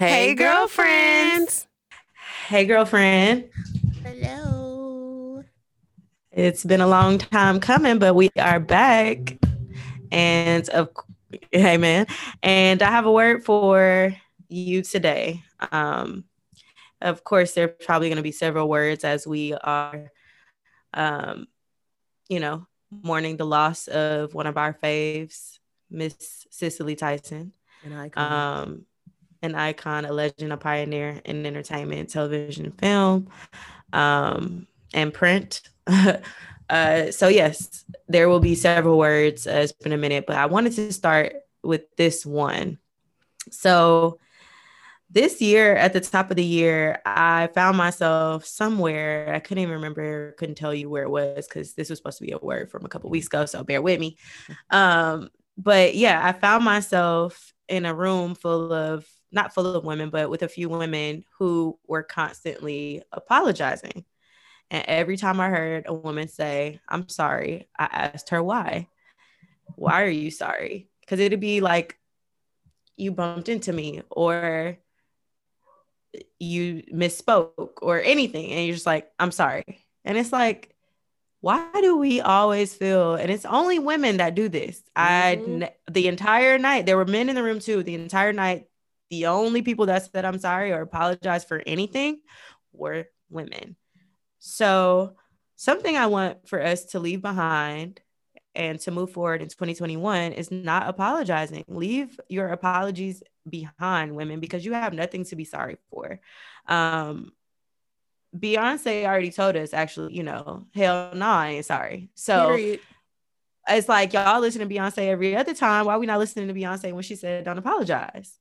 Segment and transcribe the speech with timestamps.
[0.00, 1.66] Hey, girlfriends.
[2.46, 3.50] Hey, girlfriend.
[4.02, 5.44] Hello.
[6.32, 9.36] It's been a long time coming, but we are back.
[10.10, 10.88] And of
[11.52, 12.06] hey man,
[12.42, 14.16] and I have a word for
[14.48, 15.42] you today.
[15.70, 16.24] Um,
[17.02, 20.10] of course, there's probably going to be several words as we are,
[20.94, 21.46] um,
[22.26, 25.58] you know, mourning the loss of one of our faves,
[25.90, 27.52] Miss Cicely Tyson.
[27.84, 28.32] An icon.
[28.32, 28.86] Um,
[29.42, 33.28] an icon, a legend, a pioneer in entertainment, television, film,
[33.92, 35.62] um, and print.
[35.86, 39.46] uh, so yes, there will be several words.
[39.46, 42.78] Uh, it's been a minute, but I wanted to start with this one.
[43.50, 44.18] So
[45.12, 49.34] this year, at the top of the year, I found myself somewhere.
[49.34, 52.24] I couldn't even remember, couldn't tell you where it was because this was supposed to
[52.24, 53.44] be a word from a couple weeks ago.
[53.46, 54.16] So bear with me.
[54.70, 60.10] Um, but yeah, I found myself in a room full of not full of women,
[60.10, 64.04] but with a few women who were constantly apologizing.
[64.70, 68.88] And every time I heard a woman say, I'm sorry, I asked her why.
[69.76, 70.88] Why are you sorry?
[71.00, 71.98] Because it'd be like,
[72.96, 74.76] you bumped into me or
[76.38, 78.50] you misspoke or anything.
[78.50, 79.84] And you're just like, I'm sorry.
[80.04, 80.74] And it's like,
[81.40, 85.62] why do we always feel and it's only women that do this mm-hmm.
[85.64, 88.66] i the entire night there were men in the room too the entire night
[89.10, 92.20] the only people that said I'm sorry or apologized for anything
[92.72, 93.76] were women.
[94.38, 95.16] So,
[95.56, 98.00] something I want for us to leave behind
[98.54, 101.64] and to move forward in 2021 is not apologizing.
[101.68, 106.20] Leave your apologies behind, women, because you have nothing to be sorry for.
[106.66, 107.32] Um,
[108.36, 112.10] Beyonce already told us, actually, you know, hell no, I ain't sorry.
[112.14, 112.80] So, Period.
[113.68, 115.86] it's like y'all listen to Beyonce every other time.
[115.86, 118.38] Why we not listening to Beyonce when she said, don't apologize?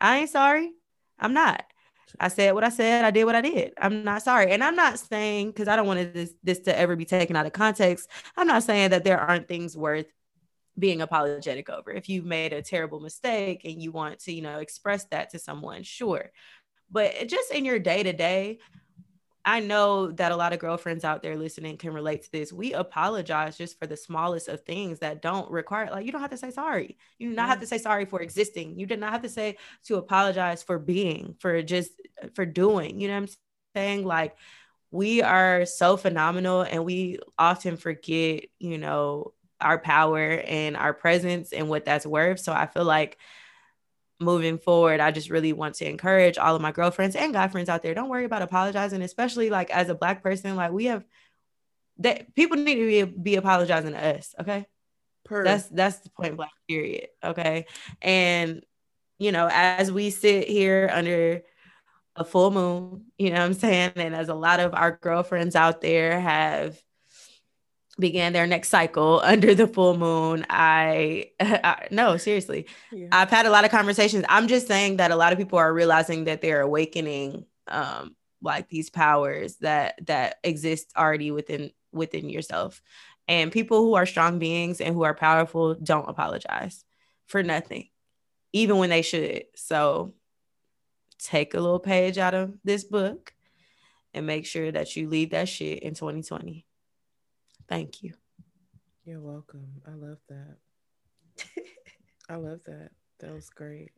[0.00, 0.72] I ain't sorry.
[1.18, 1.64] I'm not.
[2.20, 3.04] I said what I said.
[3.04, 3.72] I did what I did.
[3.78, 4.52] I'm not sorry.
[4.52, 7.46] And I'm not saying, because I don't want this, this to ever be taken out
[7.46, 8.08] of context.
[8.36, 10.06] I'm not saying that there aren't things worth
[10.78, 11.90] being apologetic over.
[11.90, 15.38] If you've made a terrible mistake and you want to, you know, express that to
[15.38, 16.30] someone, sure.
[16.90, 18.58] But just in your day to day,
[19.46, 22.52] I know that a lot of girlfriends out there listening can relate to this.
[22.52, 26.30] We apologize just for the smallest of things that don't require, like, you don't have
[26.30, 26.96] to say sorry.
[27.18, 27.62] You do not have mm-hmm.
[27.62, 28.78] to say sorry for existing.
[28.78, 31.90] You did not have to say to apologize for being, for just
[32.22, 33.00] uh, for doing.
[33.00, 33.36] You know what I'm
[33.76, 34.04] saying?
[34.06, 34.36] Like,
[34.90, 41.52] we are so phenomenal and we often forget, you know, our power and our presence
[41.52, 42.40] and what that's worth.
[42.40, 43.18] So I feel like
[44.20, 47.68] moving forward, I just really want to encourage all of my girlfriends and guy friends
[47.68, 47.94] out there.
[47.94, 50.56] Don't worry about apologizing, especially like as a black person.
[50.56, 51.04] Like we have
[51.98, 54.34] that people need to be, be apologizing to us.
[54.40, 54.66] Okay.
[55.24, 55.44] Per.
[55.44, 57.08] That's that's the point blank period.
[57.22, 57.66] Okay.
[58.02, 58.62] And
[59.18, 61.42] you know, as we sit here under
[62.16, 63.92] a full moon, you know what I'm saying?
[63.96, 66.80] And as a lot of our girlfriends out there have
[67.98, 70.46] began their next cycle under the full moon.
[70.50, 72.66] I, I no seriously.
[72.92, 73.08] Yeah.
[73.12, 74.24] i've had a lot of conversations.
[74.28, 78.68] I'm just saying that a lot of people are realizing that they're awakening um like
[78.68, 82.82] these powers that that exist already within within yourself.
[83.26, 86.84] And people who are strong beings and who are powerful don't apologize
[87.26, 87.88] for nothing
[88.52, 89.44] even when they should.
[89.56, 90.14] So
[91.18, 93.34] take a little page out of this book
[94.14, 96.64] and make sure that you leave that shit in 2020
[97.68, 98.14] Thank you.
[99.04, 99.82] You're welcome.
[99.86, 100.56] I love that.
[102.28, 102.90] I love that.
[103.20, 103.90] That was great.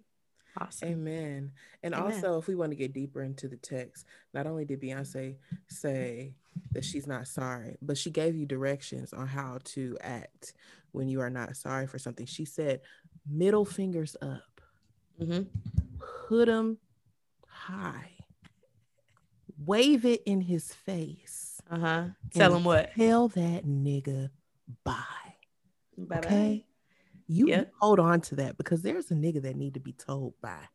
[0.59, 0.89] Awesome.
[0.89, 1.53] Amen.
[1.83, 2.13] And Amen.
[2.13, 5.37] also, if we want to get deeper into the text, not only did Beyonce
[5.69, 6.35] say
[6.73, 10.55] that she's not sorry, but she gave you directions on how to act
[10.93, 12.27] when you are not sorry for something.
[12.27, 12.81] She said,
[13.29, 14.61] middle fingers up,
[15.21, 15.43] mm-hmm.
[16.29, 16.79] put them
[17.47, 18.13] high,
[19.59, 22.05] wave it in his face uh huh.
[22.35, 22.93] Tell him what?
[22.97, 24.31] Tell that nigga
[24.85, 24.95] bye.
[25.97, 26.19] Bye.
[26.19, 26.65] Okay.
[27.29, 27.73] You yep.
[27.81, 30.69] hold on to that because there's a nigga that need to be told bye.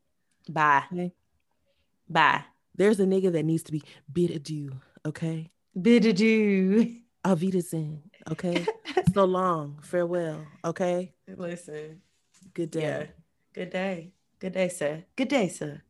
[0.49, 0.83] Bye.
[0.91, 1.13] Okay?
[2.09, 2.43] Bye.
[2.75, 4.71] There's a nigga that needs to be bid adieu.
[5.05, 5.49] Okay.
[5.79, 6.97] Bid adieu.
[7.25, 8.01] Wiedersehen.
[8.29, 8.65] Okay.
[9.13, 9.79] so long.
[9.83, 10.45] Farewell.
[10.65, 11.13] Okay.
[11.27, 12.01] Listen.
[12.53, 12.81] Good day.
[12.81, 13.05] Yeah.
[13.53, 14.11] Good day.
[14.39, 15.03] Good day, sir.
[15.15, 15.81] Good day, sir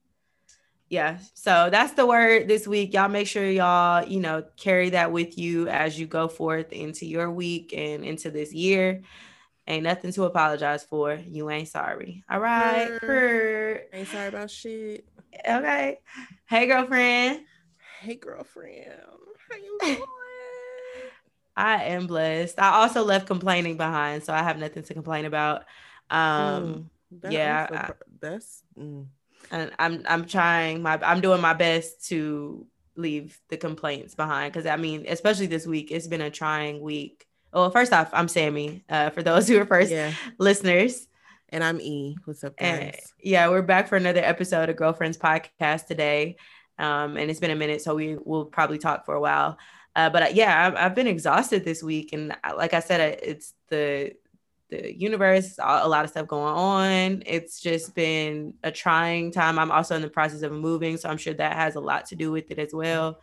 [0.91, 2.93] yeah so that's the word this week.
[2.93, 7.05] Y'all make sure y'all you know carry that with you as you go forth into
[7.05, 9.01] your week and into this year.
[9.67, 11.13] Ain't nothing to apologize for.
[11.13, 12.25] You ain't sorry.
[12.29, 12.91] All right
[13.93, 15.07] ain't sorry about shit.
[15.47, 15.99] Okay.
[16.45, 17.45] Hey girlfriend.
[18.01, 18.91] Hey girlfriend.
[19.49, 20.01] How you doing?
[21.55, 22.59] I am blessed.
[22.59, 25.63] I also left complaining behind so i have nothing to complain about.
[26.09, 29.07] Um mm, that yeah that's mm
[29.51, 32.65] and I'm I'm trying my I'm doing my best to
[32.95, 37.25] leave the complaints behind because I mean, especially this week, it's been a trying week.
[37.53, 38.83] Well, first off, I'm Sammy.
[38.89, 40.13] Uh, for those who are first yeah.
[40.37, 41.07] listeners,
[41.49, 42.15] and I'm E.
[42.23, 42.79] What's up, guys?
[42.79, 46.37] And, yeah, we're back for another episode of Girlfriends Podcast today.
[46.79, 49.57] Um, and it's been a minute, so we will probably talk for a while.
[49.95, 53.19] Uh, but uh, yeah, I've, I've, been exhausted this week, and uh, like I said,
[53.21, 54.13] it's the
[54.71, 57.23] the universe, a lot of stuff going on.
[57.25, 59.59] It's just been a trying time.
[59.59, 62.15] I'm also in the process of moving, so I'm sure that has a lot to
[62.15, 63.19] do with it as well.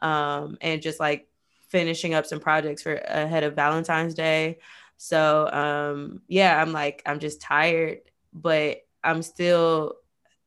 [0.00, 1.28] Um, and just like
[1.68, 4.58] finishing up some projects for ahead of Valentine's Day.
[4.96, 7.98] So um, yeah, I'm like I'm just tired,
[8.32, 9.96] but I'm still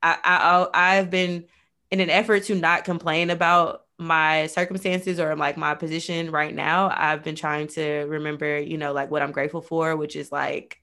[0.02, 1.46] I, I I've been
[1.92, 6.92] in an effort to not complain about my circumstances or like my position right now,
[6.94, 10.80] I've been trying to remember, you know, like what I'm grateful for, which is like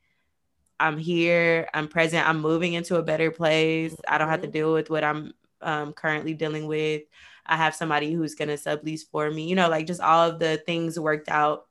[0.81, 3.94] I'm here, I'm present, I'm moving into a better place.
[4.09, 4.53] I don't have to mm-hmm.
[4.53, 7.03] deal with what I'm um, currently dealing with.
[7.47, 10.38] I have somebody who's going to sublease for me, you know, like just all of
[10.38, 11.67] the things worked out.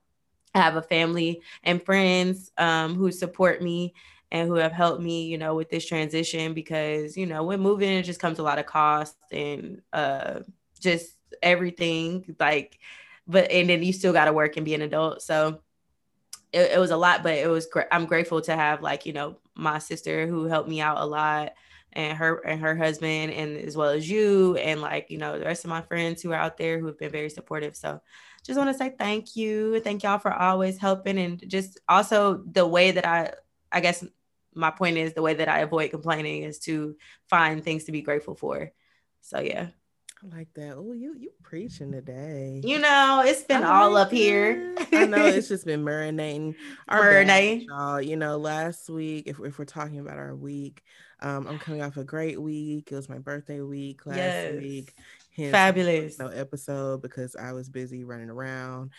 [0.53, 3.93] I have a family and friends um, who support me
[4.31, 7.89] and who have helped me, you know, with this transition because, you know, when moving,
[7.89, 10.39] it just comes a lot of cost and uh,
[10.79, 12.79] just everything like
[13.27, 15.21] but and then you still got to work and be an adult.
[15.21, 15.61] So
[16.51, 19.13] it, it was a lot but it was great i'm grateful to have like you
[19.13, 21.53] know my sister who helped me out a lot
[21.93, 25.45] and her and her husband and as well as you and like you know the
[25.45, 27.75] rest of my friends who are out there who have been very supportive.
[27.75, 28.01] So
[28.43, 32.65] just want to say thank you thank y'all for always helping and just also the
[32.65, 33.31] way that i
[33.71, 34.03] i guess
[34.55, 36.95] my point is the way that i avoid complaining is to
[37.29, 38.71] find things to be grateful for.
[39.21, 39.67] So yeah
[40.23, 40.75] I like that.
[40.77, 42.61] Oh, you you preaching today.
[42.63, 44.75] You know, it's been I all like up here.
[44.91, 46.55] I know it's just been marinating.
[46.87, 47.65] Our marinating.
[47.67, 48.01] y'all.
[48.01, 50.83] You know, last week, if, if we're talking about our week,
[51.21, 52.91] um, I'm coming off a great week.
[52.91, 54.61] It was my birthday week last yes.
[54.61, 54.93] week.
[55.35, 56.19] Hence, Fabulous.
[56.19, 58.91] No episode because I was busy running around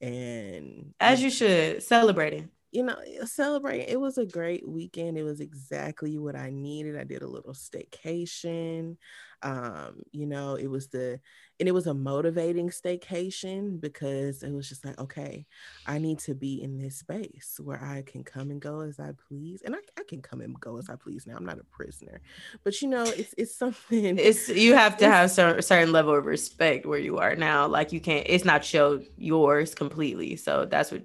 [0.00, 3.88] and as you should celebrating you know, celebrating.
[3.88, 5.16] It was a great weekend.
[5.16, 6.98] It was exactly what I needed.
[6.98, 8.96] I did a little staycation.
[9.42, 11.20] Um, you know, it was the
[11.60, 15.46] and it was a motivating staycation because it was just like, okay,
[15.86, 19.12] I need to be in this space where I can come and go as I
[19.28, 19.62] please.
[19.64, 21.36] And I, I can come and go as I please now.
[21.36, 22.20] I'm not a prisoner.
[22.64, 26.26] But you know, it's it's something it's you have to have a certain level of
[26.26, 27.66] respect where you are now.
[27.66, 30.36] Like you can't it's not show yours completely.
[30.36, 31.02] So that's what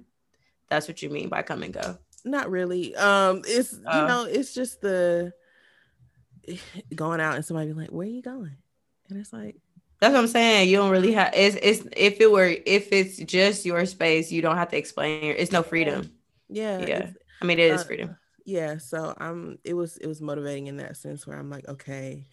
[0.68, 1.98] that's what you mean by come and go.
[2.24, 2.94] Not really.
[2.96, 4.06] Um, it's you oh.
[4.06, 5.32] know, it's just the
[6.94, 8.56] going out and somebody be like, "Where are you going?"
[9.08, 9.56] And it's like,
[10.00, 10.68] that's what I'm saying.
[10.68, 11.32] You don't really have.
[11.34, 15.34] It's it's if it were if it's just your space, you don't have to explain.
[15.36, 16.12] It's no freedom.
[16.48, 17.10] Yeah, yeah.
[17.40, 18.16] I mean, it is uh, freedom.
[18.44, 18.78] Yeah.
[18.78, 19.58] So I'm.
[19.64, 22.26] It was it was motivating in that sense where I'm like, okay,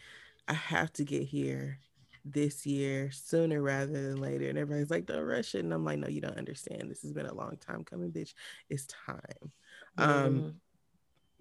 [0.48, 1.80] I have to get here
[2.24, 4.50] this year sooner rather than later.
[4.50, 5.64] And everybody's like, don't rush it.
[5.64, 6.90] And I'm like, no, you don't understand.
[6.90, 8.34] This has been a long time coming, bitch.
[8.70, 9.52] It's time.
[9.98, 10.38] Um, mm-hmm.
[10.38, 10.56] Um,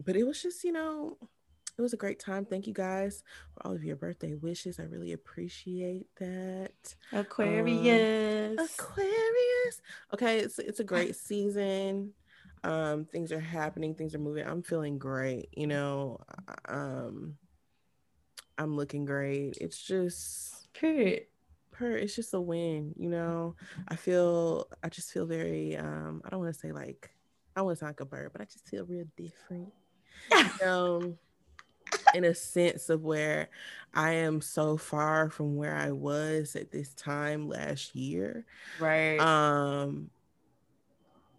[0.04, 1.18] but it was just, you know,
[1.78, 2.44] it was a great time.
[2.44, 3.22] Thank you guys
[3.54, 4.78] for all of your birthday wishes.
[4.78, 6.94] I really appreciate that.
[7.12, 8.58] Aquarius.
[8.58, 9.80] Um, Aquarius.
[10.12, 12.12] Okay, it's it's a great season.
[12.64, 14.46] Um, things are happening, things are moving.
[14.46, 16.20] I'm feeling great, you know.
[16.68, 17.36] Um,
[18.58, 19.56] I'm looking great.
[19.58, 21.26] It's just Period.
[21.72, 23.56] Per, it's just a win, you know.
[23.88, 27.10] I feel, I just feel very, um, I don't want to say like,
[27.56, 29.72] I want to sound like a bird, but I just feel real different.
[30.64, 31.18] um,
[32.14, 33.48] in a sense of where
[33.94, 38.44] I am so far from where I was at this time last year.
[38.78, 39.18] Right.
[39.18, 40.10] Um,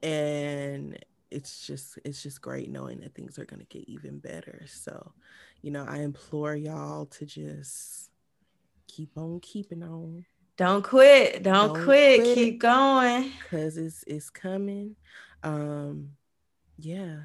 [0.03, 0.97] and
[1.29, 5.13] it's just it's just great knowing that things are going to get even better so
[5.61, 8.10] you know i implore y'all to just
[8.91, 10.25] keep on keeping on.
[10.57, 11.43] Don't quit.
[11.43, 12.21] Don't, Don't quit.
[12.21, 12.35] quit.
[12.35, 13.31] Keep going.
[13.49, 14.95] Cause it's it's coming.
[15.43, 16.11] Um
[16.77, 17.17] yeah.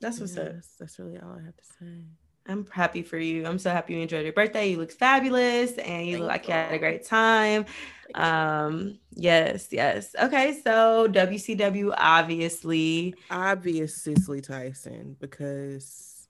[0.00, 0.52] That's what's up.
[0.52, 2.04] That's, that's really all I have to say.
[2.46, 3.46] I'm happy for you.
[3.46, 4.70] I'm so happy you enjoyed your birthday.
[4.70, 7.66] You look fabulous and you Thank look like you had a great time.
[8.16, 10.14] Um, yes, yes.
[10.20, 13.14] Okay, so WCW obviously.
[13.30, 16.26] Obvious Cicely Tyson because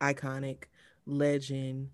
[0.00, 0.64] iconic
[1.06, 1.90] legend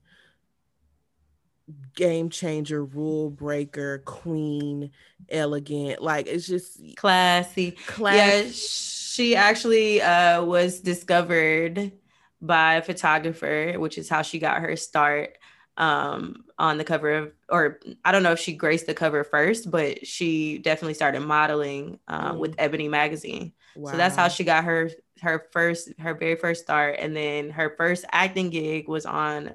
[1.95, 4.91] game changer, rule breaker, queen,
[5.29, 6.03] elegant.
[6.03, 7.73] Like it's just classy.
[7.87, 8.17] Classy.
[8.17, 11.93] Yeah, she actually uh, was discovered
[12.41, 15.39] by a photographer, which is how she got her start
[15.77, 19.71] um, on the cover of, or I don't know if she graced the cover first,
[19.71, 22.39] but she definitely started modeling um, mm.
[22.39, 23.53] with Ebony magazine.
[23.75, 23.93] Wow.
[23.93, 24.91] So that's how she got her
[25.21, 29.55] her first her very first start, and then her first acting gig was on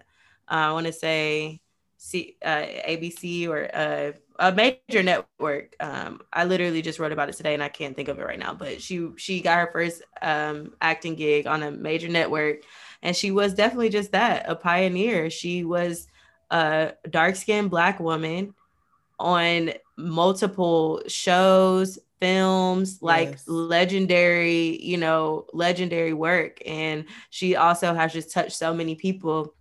[0.50, 1.60] Uh, I want to say
[1.98, 5.76] C, uh, ABC or uh, a major network.
[5.80, 8.40] Um, I literally just wrote about it today and I can't think of it right
[8.40, 8.54] now.
[8.54, 12.62] But she she got her first um, acting gig on a major network,
[13.02, 15.30] and she was definitely just that a pioneer.
[15.30, 16.08] She was
[16.52, 18.54] a dark skinned black woman
[19.20, 23.48] on multiple shows, films, like yes.
[23.48, 26.62] legendary, you know, legendary work.
[26.66, 29.54] And she also has just touched so many people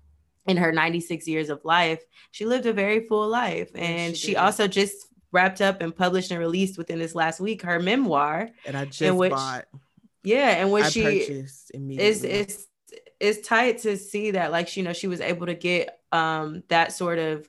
[0.46, 2.02] in her 96 years of life.
[2.30, 3.70] She lived a very full life.
[3.74, 7.62] And she, she also just wrapped up and published and released within this last week
[7.62, 8.50] her memoir.
[8.64, 9.66] And I just which, bought.
[10.22, 12.30] Yeah, and when I she purchased immediately.
[12.30, 12.66] It's, it's
[13.18, 16.92] it's tight to see that like you know she was able to get um that
[16.92, 17.48] sort of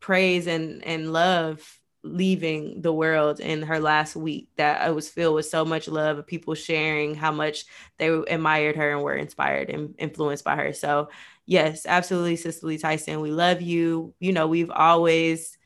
[0.00, 5.34] praise and and love leaving the world in her last week that I was filled
[5.34, 7.66] with so much love of people sharing how much
[7.98, 10.72] they admired her and were inspired and influenced by her.
[10.72, 11.10] So
[11.46, 14.14] yes, absolutely, Cicely Tyson, we love you.
[14.20, 15.56] You know, we've always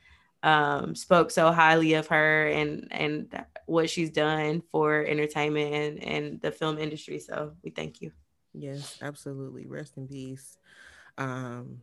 [0.42, 6.40] um, spoke so highly of her and and what she's done for entertainment and, and
[6.40, 7.18] the film industry.
[7.18, 8.12] So we thank you.
[8.52, 9.66] Yes, absolutely.
[9.66, 10.58] Rest in peace.
[11.18, 11.80] Um,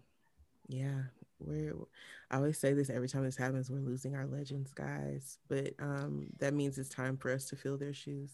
[0.67, 1.03] yeah,
[1.39, 1.75] we're
[2.29, 5.37] I always say this every time this happens, we're losing our legends, guys.
[5.47, 8.31] But um that means it's time for us to fill their shoes.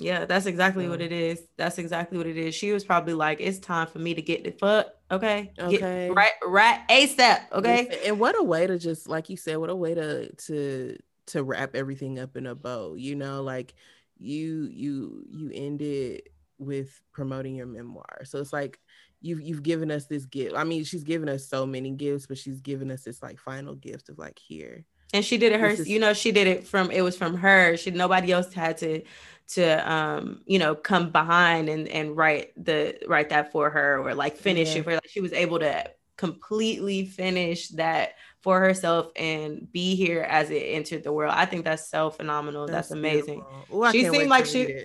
[0.00, 0.90] Yeah, that's exactly so.
[0.90, 1.42] what it is.
[1.56, 2.54] That's exactly what it is.
[2.54, 6.14] She was probably like, "It's time for me to get the fuck, okay, okay, get
[6.14, 9.74] right, right, ASAP, okay." And what a way to just, like you said, what a
[9.74, 12.94] way to to to wrap everything up in a bow.
[12.94, 13.74] You know, like
[14.18, 16.22] you you you ended
[16.58, 18.78] with promoting your memoir, so it's like
[19.20, 20.54] you've you've given us this gift.
[20.54, 23.74] I mean, she's given us so many gifts, but she's given us this like final
[23.74, 24.84] gift of like here.
[25.14, 27.36] And she did it her, is- you know, she did it from it was from
[27.36, 27.76] her.
[27.76, 29.02] She nobody else had to
[29.48, 34.14] to um, you know, come behind and and write the write that for her or
[34.14, 34.80] like finish yeah.
[34.80, 40.22] it for like she was able to completely finish that for herself and be here
[40.22, 41.32] as it entered the world.
[41.34, 42.66] I think that's so phenomenal.
[42.66, 43.42] That's, that's amazing.
[43.72, 44.84] Ooh, she seemed like she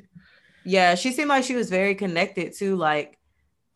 [0.64, 3.20] yeah, she seemed like she was very connected to like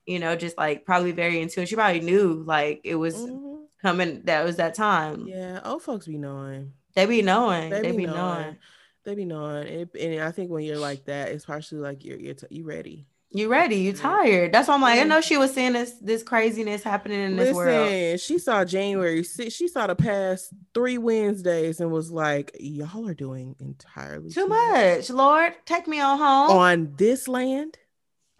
[0.06, 1.68] you know, just like probably very into it.
[1.68, 3.57] She probably knew like it was mm-hmm.
[3.88, 4.22] Coming.
[4.26, 5.28] That was that time.
[5.28, 6.74] Yeah, old folks be knowing.
[6.96, 7.70] They be knowing.
[7.70, 8.18] They, they be, knowing.
[8.18, 8.58] knowing.
[9.06, 9.68] They be knowing.
[9.68, 12.66] And, and, I think when you're like that, it's partially like you're you're t- you
[12.66, 13.08] ready.
[13.30, 13.76] You ready?
[13.76, 14.54] You tired?
[14.54, 17.56] That's why I'm like, I know she was seeing this this craziness happening in this
[17.56, 18.20] Listen, world.
[18.20, 19.24] She saw January.
[19.24, 24.48] She saw the past three Wednesdays and was like, "Y'all are doing entirely too, too
[24.48, 24.98] much.
[24.98, 25.10] much.
[25.10, 27.78] Lord, take me on home on this land."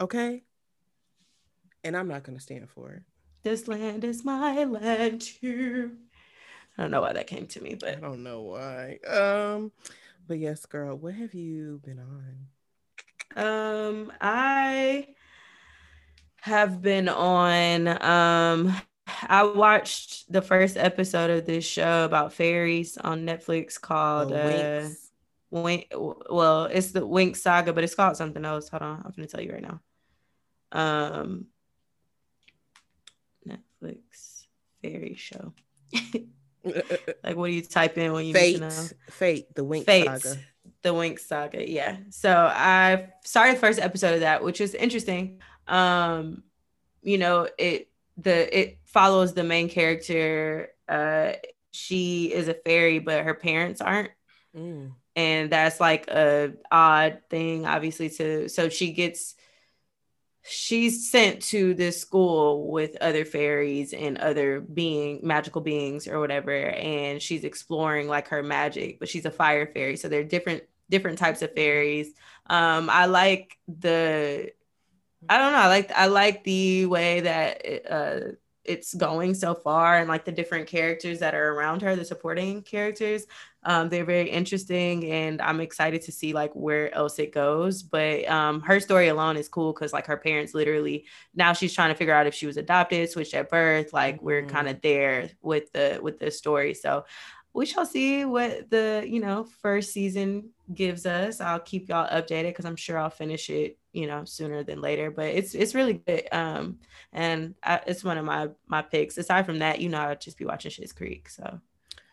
[0.00, 0.42] Okay,
[1.84, 3.02] and I'm not gonna stand for it.
[3.48, 5.92] This land is my land too.
[6.76, 8.98] I don't know why that came to me, but I don't know why.
[9.08, 9.72] Um,
[10.26, 13.42] but yes, girl, what have you been on?
[13.42, 15.06] Um, I
[16.42, 18.76] have been on um
[19.22, 24.88] I watched the first episode of this show about fairies on Netflix called oh, uh
[25.54, 25.86] Winx
[26.30, 28.68] well, it's the Winx saga, but it's called something else.
[28.68, 29.80] Hold on, I'm gonna tell you right now.
[30.70, 31.46] Um
[33.82, 34.46] Netflix
[34.82, 35.52] fairy show.
[36.64, 38.62] like what do you type in when you Fate?
[39.10, 40.40] Fate, the Winx Fate, saga.
[40.82, 41.96] The Winx saga, yeah.
[42.10, 45.40] So I started the first episode of that, which is interesting.
[45.66, 46.42] Um,
[47.02, 50.70] you know, it the it follows the main character.
[50.88, 51.32] Uh
[51.70, 54.10] she is a fairy, but her parents aren't.
[54.56, 54.92] Mm.
[55.14, 59.34] And that's like a odd thing, obviously, to so she gets
[60.42, 66.52] she's sent to this school with other fairies and other being magical beings or whatever
[66.52, 70.62] and she's exploring like her magic but she's a fire fairy so there are different
[70.90, 72.08] different types of fairies.
[72.46, 74.50] Um i like the
[75.28, 78.20] i don't know i like i like the way that it, uh
[78.64, 82.62] it's going so far and like the different characters that are around her the supporting
[82.62, 83.26] characters
[83.64, 88.28] um, they're very interesting and i'm excited to see like where else it goes but
[88.28, 91.94] um, her story alone is cool because like her parents literally now she's trying to
[91.94, 94.26] figure out if she was adopted switched at birth like mm-hmm.
[94.26, 97.04] we're kind of there with the with the story so
[97.58, 101.40] we shall see what the you know first season gives us.
[101.40, 105.10] I'll keep y'all updated because i'm sure i'll finish it you know sooner than later
[105.10, 106.78] but it's it's really good um
[107.12, 109.18] and I, it's one of my my picks.
[109.18, 111.60] Aside from that you know i'll just be watching Schitt's Creek so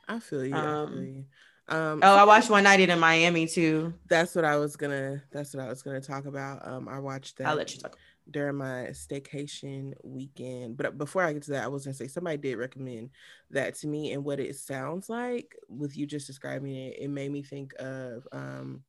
[0.07, 0.55] I feel you.
[0.55, 1.25] Um, I feel you.
[1.67, 3.93] Um, oh, I watched One Night in Miami too.
[4.07, 5.23] That's what I was gonna.
[5.31, 6.67] That's what I was gonna talk about.
[6.67, 7.47] Um, I watched that.
[7.47, 7.97] I'll let you talk
[8.29, 10.77] during my staycation weekend.
[10.77, 13.09] But before I get to that, I was gonna say somebody did recommend
[13.49, 17.31] that to me, and what it sounds like with you just describing it, it made
[17.31, 18.83] me think of um,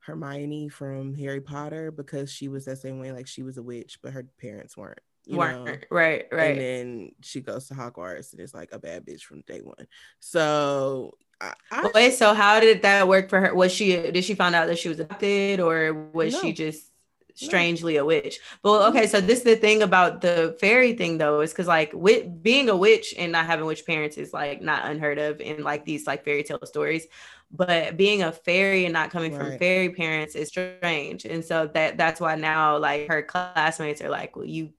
[0.00, 4.00] Hermione from Harry Potter because she was that same way, like she was a witch,
[4.02, 5.76] but her parents weren't Weren't- know?
[5.90, 6.50] right, right.
[6.50, 9.86] And then she goes to Hogwarts and it's like a bad bitch from day one.
[10.20, 13.54] So I, I Wait, so how did that work for her?
[13.54, 16.92] Was she did she find out that she was adopted or was she just
[17.34, 18.40] strangely a witch?
[18.62, 18.96] Well, mm-hmm.
[18.96, 22.42] okay, so this is the thing about the fairy thing though, is because like with
[22.42, 25.84] being a witch and not having witch parents is like not unheard of in like
[25.84, 27.06] these like fairy tale stories.
[27.54, 31.26] But being a fairy and not coming from fairy parents is strange.
[31.26, 34.72] And so that that's why now like her classmates are like, well, you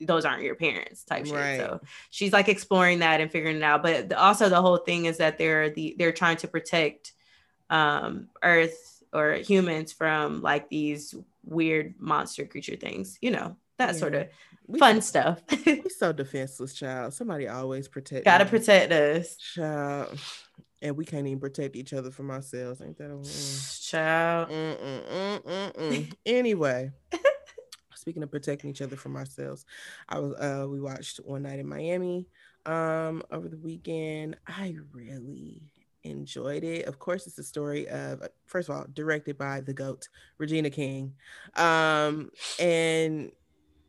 [0.00, 1.34] those aren't your parents type shit.
[1.34, 1.58] Right.
[1.58, 1.80] So
[2.10, 3.82] she's like exploring that and figuring it out.
[3.82, 7.12] But the, also the whole thing is that they're the they're trying to protect
[7.68, 11.14] um Earth or humans from like these
[11.44, 13.18] weird monster creature things.
[13.20, 14.28] You know that sort of
[14.66, 15.42] we, fun stuff.
[15.66, 17.14] We so defenseless, child.
[17.14, 18.24] Somebody always protect.
[18.24, 18.50] Gotta me.
[18.50, 20.18] protect us, child.
[20.82, 22.80] And we can't even protect each other from ourselves.
[22.80, 23.88] Ain't that a mm.
[23.90, 24.48] child.
[24.48, 26.12] Mm, mm, mm, mm, mm.
[26.24, 26.90] Anyway,
[28.00, 29.64] speaking of protecting each other from ourselves,
[30.08, 32.26] I was uh we watched one night in Miami
[32.66, 34.36] um over the weekend.
[34.46, 35.62] I really
[36.02, 36.86] enjoyed it.
[36.86, 41.14] Of course, it's a story of first of all, directed by the GOAT, Regina King.
[41.56, 43.32] Um and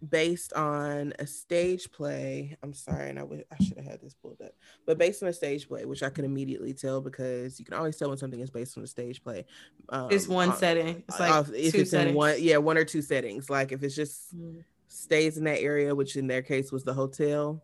[0.10, 2.58] based on a stage play.
[2.63, 4.53] I'm sorry, and I would I should have had this pulled up,
[4.86, 7.98] but based on a stage play, which I could immediately tell because you can always
[7.98, 9.46] tell when something is based on a stage play.
[9.89, 11.03] Um, It's one uh, setting.
[11.08, 12.12] It's like if it's settings.
[12.12, 13.50] in one, yeah, one or two settings.
[13.50, 14.63] Like if it's just Mm.
[14.88, 17.63] stays in that area, which in their case was the hotel.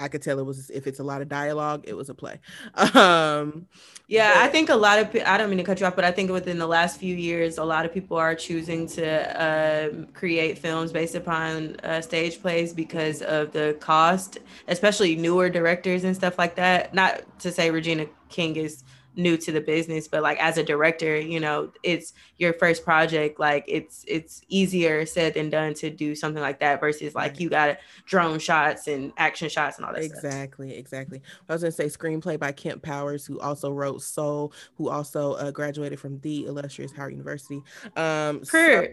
[0.00, 2.40] I could tell it was if it's a lot of dialogue, it was a play.
[2.94, 3.66] Um,
[4.08, 6.10] Yeah, I think a lot of I don't mean to cut you off, but I
[6.10, 10.58] think within the last few years, a lot of people are choosing to uh, create
[10.58, 16.38] films based upon uh, stage plays because of the cost, especially newer directors and stuff
[16.38, 16.92] like that.
[16.92, 18.82] Not to say Regina King is
[19.16, 23.40] new to the business, but like as a director, you know, it's your first project.
[23.40, 27.40] Like it's it's easier said than done to do something like that versus like Right.
[27.40, 30.24] you got drone shots and action shots and all that stuff.
[30.24, 31.22] Exactly, exactly.
[31.48, 35.50] I was gonna say screenplay by Kemp Powers, who also wrote Soul, who also uh,
[35.50, 37.62] graduated from the illustrious Howard University.
[37.96, 38.86] Um, so-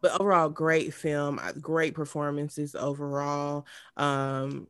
[0.00, 3.66] but overall, great film, uh, great performances overall.
[3.96, 4.68] Um,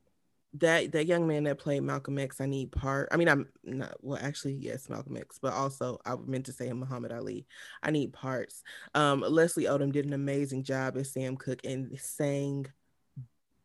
[0.54, 3.08] that that young man that played Malcolm X, I need part.
[3.12, 6.72] I mean, I'm not well, actually, yes, Malcolm X, but also I meant to say
[6.72, 7.46] Muhammad Ali.
[7.82, 8.62] I need parts.
[8.94, 12.66] Um, Leslie Odom did an amazing job as Sam Cooke and sang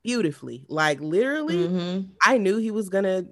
[0.04, 0.66] beautifully.
[0.68, 2.10] Like literally, Mhm.
[2.22, 3.26] I knew he was gonna.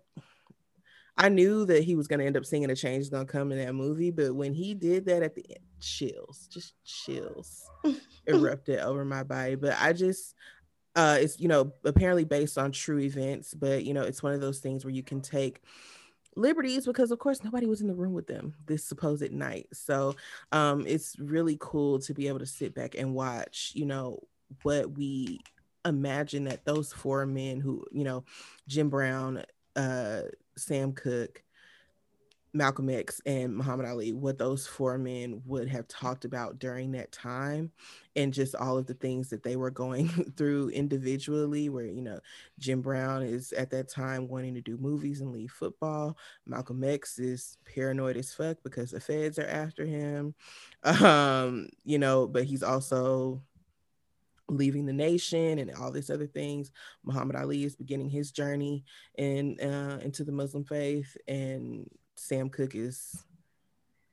[1.18, 3.58] I knew that he was gonna end up singing "A Change Is Gonna Come" in
[3.60, 7.70] that movie, but when he did that at the end, chills, just chills,
[8.28, 9.56] erupted over my body.
[9.56, 10.36] But I just,
[10.96, 14.42] uh, it's you know apparently based on true events, but you know it's one of
[14.42, 15.62] those things where you can take
[16.38, 19.68] liberties because of course nobody was in the room with them this supposed night.
[19.74, 20.16] So
[20.52, 24.20] um it's really cool to be able to sit back and watch you know
[24.64, 25.42] what we
[25.86, 28.24] imagine that those four men who you know
[28.68, 29.44] jim brown
[29.76, 30.22] uh
[30.58, 31.44] sam cooke
[32.54, 37.12] malcolm x and muhammad ali what those four men would have talked about during that
[37.12, 37.72] time
[38.18, 42.20] and just all of the things that they were going through individually where you know
[42.60, 47.20] jim brown is at that time wanting to do movies and leave football malcolm x
[47.20, 50.34] is paranoid as fuck because the feds are after him
[50.84, 53.42] um you know but he's also
[54.52, 56.72] leaving the nation and all these other things.
[57.04, 58.84] Muhammad Ali is beginning his journey
[59.18, 61.90] in uh, into the Muslim faith, and
[62.22, 63.24] Sam Cooke is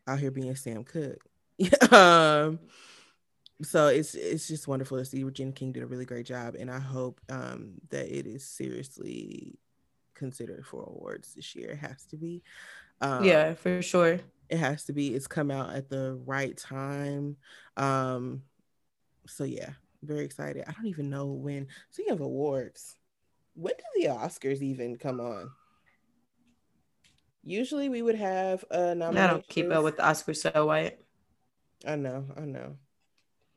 [0.07, 1.23] out here being Sam Cooke.
[1.93, 2.59] um,
[3.63, 6.71] so it's it's just wonderful to see Regina King did a really great job, and
[6.71, 9.59] I hope um, that it is seriously
[10.15, 11.73] considered for awards this year.
[11.73, 12.43] It has to be.
[13.01, 14.19] Um, yeah, for sure.
[14.49, 15.15] it has to be.
[15.15, 17.37] It's come out at the right time.
[17.77, 18.43] Um,
[19.27, 19.71] so yeah,
[20.03, 20.65] very excited.
[20.67, 21.69] I don't even know when.
[21.91, 22.97] Speaking of awards,
[23.55, 25.51] when do the Oscars even come on?
[27.49, 29.17] Usually we would have a I nomination.
[29.17, 30.99] I don't keep up with the Oscars so white.
[31.87, 32.77] I know, I know.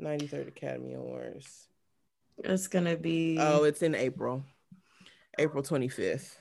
[0.01, 1.67] 93rd Academy Awards.
[2.37, 4.45] It's gonna be Oh, it's in April,
[5.37, 6.37] April 25th,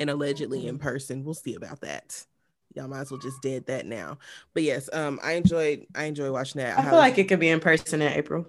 [0.00, 1.22] and allegedly in person.
[1.24, 2.26] We'll see about that.
[2.74, 4.18] Y'all might as well just dead that now.
[4.52, 6.76] But yes, um, I enjoyed I enjoy watching that.
[6.76, 8.48] I feel highly- like it could be in person in April.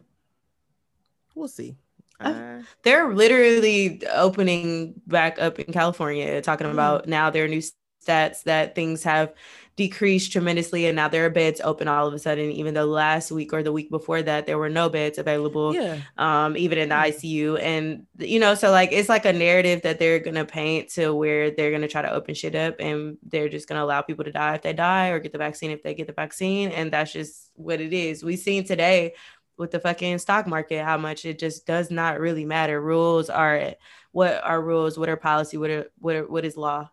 [1.35, 1.75] we'll see.
[2.19, 6.73] I- Uh, They're literally opening back up in California, talking Mm.
[6.73, 7.61] about now there are new
[8.05, 9.33] stats that things have
[9.77, 12.49] decreased tremendously, and now there are beds open all of a sudden.
[12.49, 15.97] Even though last week or the week before that there were no beds available, yeah,
[16.17, 17.07] um, even in the Mm.
[17.09, 21.13] ICU, and you know, so like it's like a narrative that they're gonna paint to
[21.13, 24.31] where they're gonna try to open shit up, and they're just gonna allow people to
[24.31, 27.11] die if they die or get the vaccine if they get the vaccine, and that's
[27.11, 28.23] just what it is.
[28.23, 29.13] We seen today
[29.57, 32.81] with the fucking stock market, how much it just does not really matter.
[32.81, 33.79] Rules are it.
[34.11, 36.89] what are rules, what are policy, what are what are, what is law.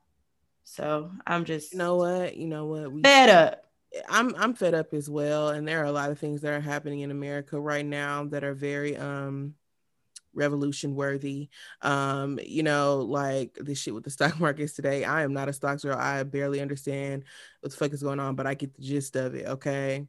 [0.65, 3.65] So I'm just you know what, you know what, we fed up.
[4.09, 6.61] I'm I'm fed up as well, and there are a lot of things that are
[6.61, 9.55] happening in America right now that are very um
[10.35, 11.49] revolution worthy.
[11.83, 15.05] Um, you know, like this shit with the stock markets today.
[15.05, 15.99] I am not a stock girl.
[15.99, 17.25] I barely understand
[17.61, 19.47] what the fuck is going on, but I get the gist of it.
[19.47, 20.07] Okay.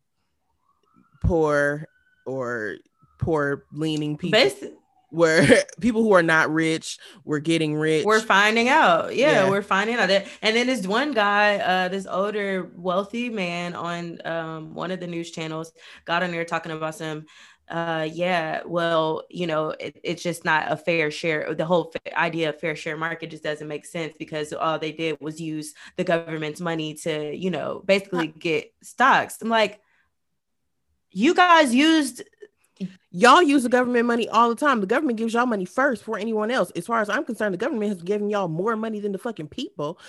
[1.22, 1.88] Poor
[2.26, 2.78] or
[3.20, 4.40] poor leaning people.
[4.40, 4.74] Basi-
[5.14, 8.04] where people who are not rich were getting rich.
[8.04, 9.16] We're finding out.
[9.16, 10.28] Yeah, yeah, we're finding out that.
[10.42, 15.08] And then this one guy, uh, this older wealthy man on um, one of the
[15.08, 15.72] news channels
[16.06, 17.26] got on there talking about some
[17.70, 22.50] uh yeah well you know it, it's just not a fair share the whole idea
[22.50, 26.04] of fair share market just doesn't make sense because all they did was use the
[26.04, 29.80] government's money to you know basically get stocks i'm like
[31.14, 32.24] you guys used
[33.12, 36.18] y'all use the government money all the time the government gives y'all money first for
[36.18, 39.12] anyone else as far as i'm concerned the government has given y'all more money than
[39.12, 40.00] the fucking people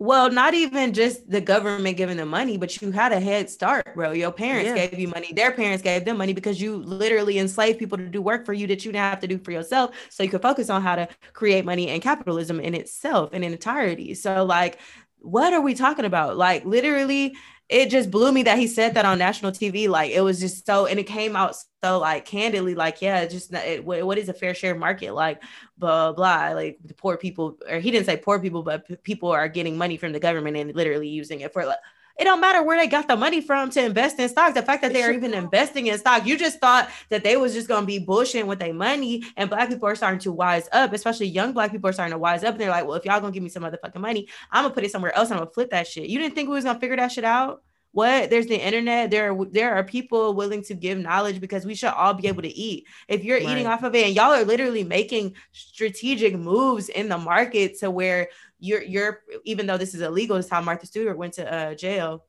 [0.00, 3.96] well, not even just the government giving them money, but you had a head start,
[3.96, 4.12] bro.
[4.12, 4.86] Your parents yeah.
[4.86, 8.22] gave you money, their parents gave them money because you literally enslaved people to do
[8.22, 9.96] work for you that you didn't have to do for yourself.
[10.08, 13.50] So you could focus on how to create money and capitalism in itself and in
[13.52, 14.14] entirety.
[14.14, 14.78] So, like,
[15.18, 16.36] what are we talking about?
[16.36, 17.34] Like, literally,
[17.68, 19.88] it just blew me that he said that on national TV.
[19.88, 21.54] Like it was just so, and it came out
[21.84, 25.12] so like candidly, like yeah, just it, what is a fair share market?
[25.14, 25.42] Like
[25.76, 26.50] blah blah.
[26.54, 29.76] Like the poor people, or he didn't say poor people, but p- people are getting
[29.76, 31.78] money from the government and literally using it for like.
[32.18, 34.54] It don't matter where they got the money from to invest in stocks.
[34.54, 37.54] The fact that they are even investing in stock, you just thought that they was
[37.54, 39.22] just gonna be bullshitting with their money.
[39.36, 42.18] And black people are starting to wise up, especially young black people are starting to
[42.18, 42.52] wise up.
[42.52, 44.84] And they're like, well, if y'all gonna give me some motherfucking money, I'm gonna put
[44.84, 45.30] it somewhere else.
[45.30, 46.08] I'm gonna flip that shit.
[46.08, 47.62] You didn't think we was gonna figure that shit out?
[47.92, 51.74] what there's the internet there are there are people willing to give knowledge because we
[51.74, 53.48] should all be able to eat if you're right.
[53.48, 57.90] eating off of it and y'all are literally making strategic moves in the market to
[57.90, 58.28] where
[58.58, 62.24] you're you're even though this is illegal this how martha stewart went to uh, jail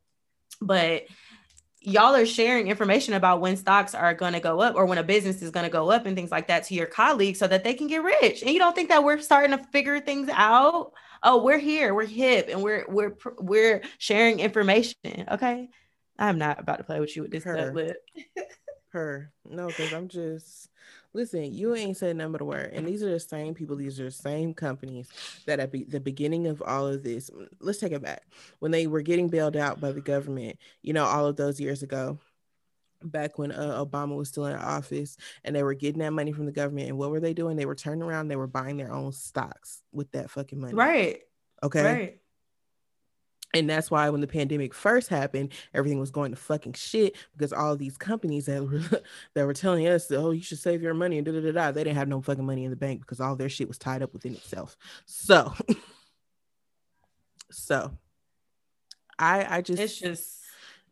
[0.62, 1.04] but
[1.82, 5.04] y'all are sharing information about when stocks are going to go up or when a
[5.04, 7.63] business is going to go up and things like that to your colleagues so that
[7.63, 8.42] they can get rich.
[8.42, 10.92] And you don't think that we're starting to figure things out?
[11.22, 15.70] Oh we're here we're hip and we're we're we're sharing information okay?
[16.18, 17.98] I'm not about to play with you with this her, stuff but
[18.92, 19.32] her.
[19.46, 20.69] No because i'm just
[21.13, 24.00] listen you ain't said number but a word and these are the same people these
[24.00, 25.10] are the same companies
[25.45, 28.24] that at be- the beginning of all of this let's take it back
[28.60, 31.84] when they were getting bailed out by the government you know all of those years
[31.84, 32.19] ago
[33.04, 36.45] back when uh, Obama was still in office and they were getting that money from
[36.45, 36.89] the government.
[36.89, 37.56] And what were they doing?
[37.56, 40.74] They were turning around, they were buying their own stocks with that fucking money.
[40.74, 41.22] Right.
[41.63, 41.84] Okay.
[41.84, 42.19] Right.
[43.54, 47.52] And that's why when the pandemic first happened, everything was going to fucking shit because
[47.52, 48.82] all these companies that were
[49.34, 51.72] that were telling us, oh, you should save your money and da da da da,
[51.72, 54.04] they didn't have no fucking money in the bank because all their shit was tied
[54.04, 54.78] up within itself.
[55.06, 55.54] So,
[57.52, 57.92] so
[59.18, 60.40] I I just it's just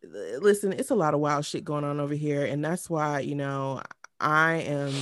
[0.03, 2.45] listen, it's a lot of wild shit going on over here.
[2.45, 3.81] And that's why, you know,
[4.19, 4.93] I am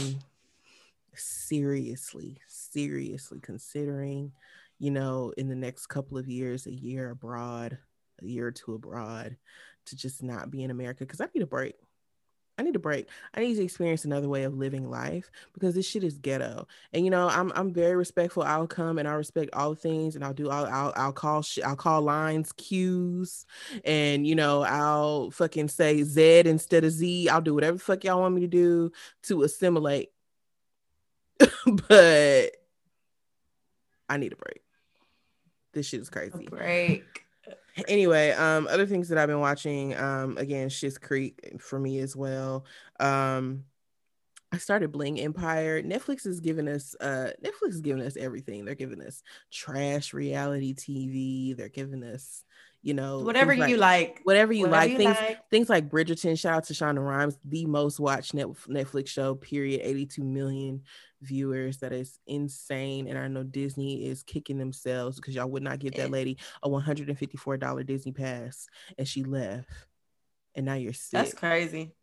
[1.13, 4.31] seriously, seriously considering,
[4.79, 7.77] you know, in the next couple of years, a year abroad,
[8.21, 9.37] a year or two abroad,
[9.87, 11.75] to just not be in America because I need a break.
[12.57, 13.09] I need a break.
[13.33, 16.67] I need to experience another way of living life because this shit is ghetto.
[16.93, 18.43] And you know, I'm I'm very respectful.
[18.43, 20.49] I'll come and I respect all the things, and I'll do.
[20.49, 23.45] I'll I'll, I'll call sh- I'll call lines Q's,
[23.83, 27.27] and you know, I'll fucking say Z instead of Z.
[27.29, 28.91] I'll do whatever fuck y'all want me to do
[29.23, 30.11] to assimilate.
[31.65, 32.51] but
[34.07, 34.64] I need a break.
[35.75, 36.47] This shit is crazy.
[36.47, 37.25] A break
[37.87, 42.15] anyway, um, other things that I've been watching, um, again, Schitt's Creek for me as
[42.15, 42.65] well.
[42.99, 43.65] Um,
[44.51, 45.81] I started Bling Empire.
[45.83, 48.63] Netflix is giving us uh Netflix is giving us everything.
[48.63, 51.57] They're giving us trash reality TV.
[51.57, 52.44] They're giving us,
[52.85, 54.91] you know, whatever you like, whatever you whatever like.
[54.91, 55.49] You things like.
[55.49, 56.37] things like Bridgerton.
[56.37, 59.33] Shout out to Shonda Rhimes, the most watched Netflix show.
[59.33, 59.81] Period.
[59.83, 60.83] Eighty two million
[61.19, 61.79] viewers.
[61.79, 63.07] That is insane.
[63.07, 66.69] And I know Disney is kicking themselves because y'all would not give that lady a
[66.69, 68.67] one hundred and fifty four dollar Disney pass,
[68.99, 69.67] and she left.
[70.53, 71.13] And now you're sick.
[71.13, 71.95] That's crazy.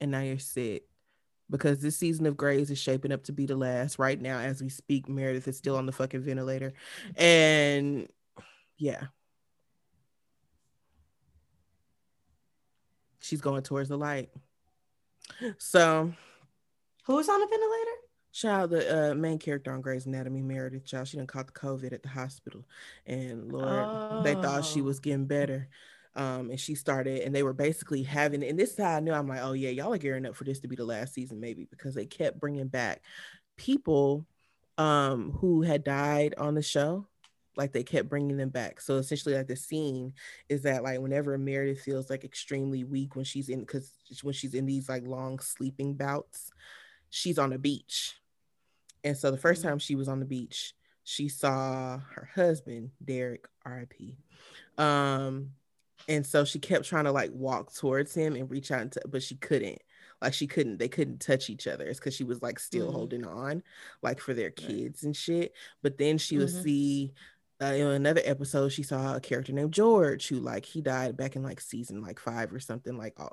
[0.00, 0.84] And now you're sick
[1.50, 3.98] because this season of Grey's is shaping up to be the last.
[3.98, 6.72] Right now, as we speak, Meredith is still on the fucking ventilator.
[7.16, 8.06] And
[8.78, 9.06] yeah.
[13.20, 14.30] She's going towards the light.
[15.58, 16.12] So
[17.04, 17.96] who's on the ventilator?
[18.32, 21.92] Child, the uh, main character on Grey's Anatomy, Meredith, child, she done caught the COVID
[21.92, 22.64] at the hospital.
[23.04, 24.22] And Lord, oh.
[24.22, 25.00] they thought she was oh.
[25.00, 25.68] getting better.
[26.14, 29.12] Um, and she started, and they were basically having, and this is how I knew
[29.12, 31.40] I'm like, oh yeah, y'all are gearing up for this to be the last season,
[31.40, 33.02] maybe, because they kept bringing back
[33.56, 34.26] people
[34.78, 37.06] um who had died on the show
[37.56, 40.12] like they kept bringing them back so essentially like the scene
[40.48, 44.54] is that like whenever meredith feels like extremely weak when she's in because when she's
[44.54, 46.52] in these like long sleeping bouts
[47.10, 48.14] she's on the beach
[49.04, 49.68] and so the 1st mm-hmm.
[49.68, 53.94] time she was on the beach she saw her husband derek rip
[54.78, 55.50] um
[56.08, 59.34] and so she kept trying to like walk towards him and reach out but she
[59.36, 59.80] couldn't
[60.22, 62.96] like she couldn't they couldn't touch each other it's because she was like still mm-hmm.
[62.96, 63.62] holding on
[64.02, 65.06] like for their kids right.
[65.06, 66.44] and shit but then she mm-hmm.
[66.44, 67.12] would see
[67.60, 71.36] uh, in another episode she saw a character named george who like he died back
[71.36, 73.30] in like season like five or something like oh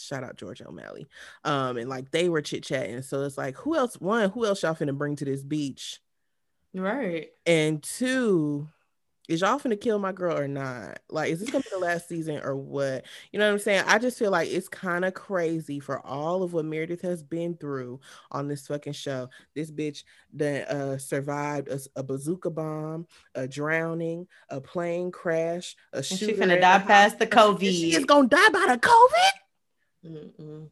[0.00, 1.06] shout out george o'malley.
[1.44, 3.02] Um and like they were chit-chatting.
[3.02, 6.00] So it's like who else one who else y'all finna bring to this beach?
[6.74, 7.28] Right.
[7.46, 8.68] And two
[9.30, 10.98] is y'all finna kill my girl or not?
[11.08, 13.04] Like, is this gonna be the last season or what?
[13.30, 13.84] You know what I'm saying?
[13.86, 17.56] I just feel like it's kind of crazy for all of what Meredith has been
[17.56, 18.00] through
[18.32, 19.30] on this fucking show.
[19.54, 20.02] This bitch
[20.34, 26.02] that uh, survived a, a, bazooka bomb, a drowning, a plane crash, a.
[26.02, 27.60] She's gonna die past the COVID.
[27.60, 29.30] She is gonna die by the COVID.
[30.06, 30.70] Mm-mm.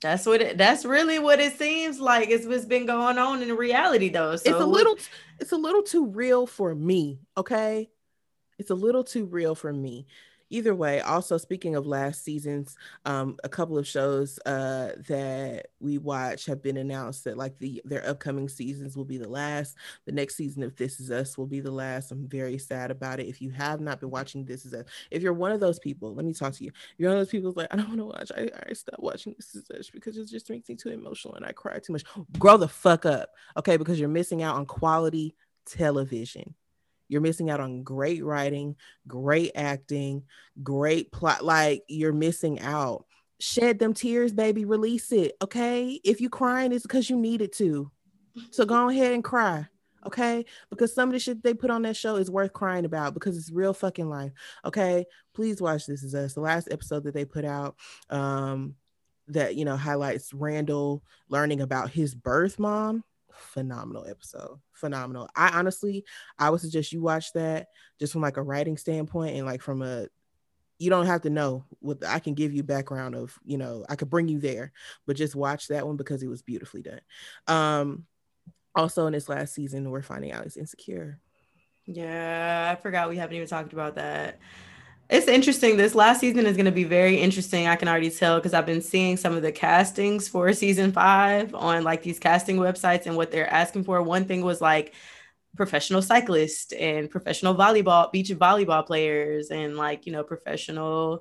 [0.00, 2.30] That's what it, that's really what it seems like.
[2.30, 4.36] It's what's been going on in reality though.
[4.36, 4.96] So it's a little
[5.40, 7.20] it's a little too real for me.
[7.36, 7.90] Okay.
[8.58, 10.06] It's a little too real for me
[10.50, 15.98] either way also speaking of last seasons um, a couple of shows uh, that we
[15.98, 19.76] watch have been announced that like the their upcoming seasons will be the last.
[20.06, 22.10] The next season of this is us will be the last.
[22.10, 23.26] I'm very sad about it.
[23.26, 26.14] If you have not been watching this is us if you're one of those people
[26.14, 26.70] let me talk to you.
[26.96, 29.34] You're one of those people like i don't want to watch i, I stopped watching
[29.36, 32.04] this is us because it just makes me too emotional and i cry too much.
[32.38, 33.76] Grow the fuck up okay?
[33.76, 35.34] Because you're missing out on quality
[35.66, 36.54] television
[37.08, 40.24] you're missing out on great writing, great acting,
[40.62, 41.44] great plot.
[41.44, 43.06] Like you're missing out.
[43.40, 44.64] Shed them tears, baby.
[44.64, 45.36] Release it.
[45.42, 46.00] Okay.
[46.04, 47.90] If you're crying, it's because you needed to.
[48.50, 49.66] So go ahead and cry.
[50.06, 50.44] Okay.
[50.70, 53.36] Because some of the shit they put on that show is worth crying about because
[53.36, 54.32] it's real fucking life.
[54.64, 55.06] Okay.
[55.34, 56.34] Please watch This Is Us.
[56.34, 57.76] The last episode that they put out,
[58.10, 58.74] um,
[59.28, 64.58] that you know highlights Randall learning about his birth mom phenomenal episode.
[64.72, 65.28] Phenomenal.
[65.34, 66.04] I honestly,
[66.38, 69.82] I would suggest you watch that just from like a writing standpoint and like from
[69.82, 70.06] a
[70.78, 73.96] you don't have to know what I can give you background of, you know, I
[73.96, 74.72] could bring you there,
[75.06, 77.00] but just watch that one because it was beautifully done.
[77.46, 78.06] Um
[78.74, 81.18] also in this last season, we're finding out he's insecure.
[81.86, 84.38] Yeah, I forgot we haven't even talked about that.
[85.10, 85.78] It's interesting.
[85.78, 87.66] This last season is going to be very interesting.
[87.66, 91.54] I can already tell because I've been seeing some of the castings for season five
[91.54, 94.02] on like these casting websites and what they're asking for.
[94.02, 94.92] One thing was like
[95.56, 101.20] professional cyclists and professional volleyball, beach volleyball players, and like, you know, professional,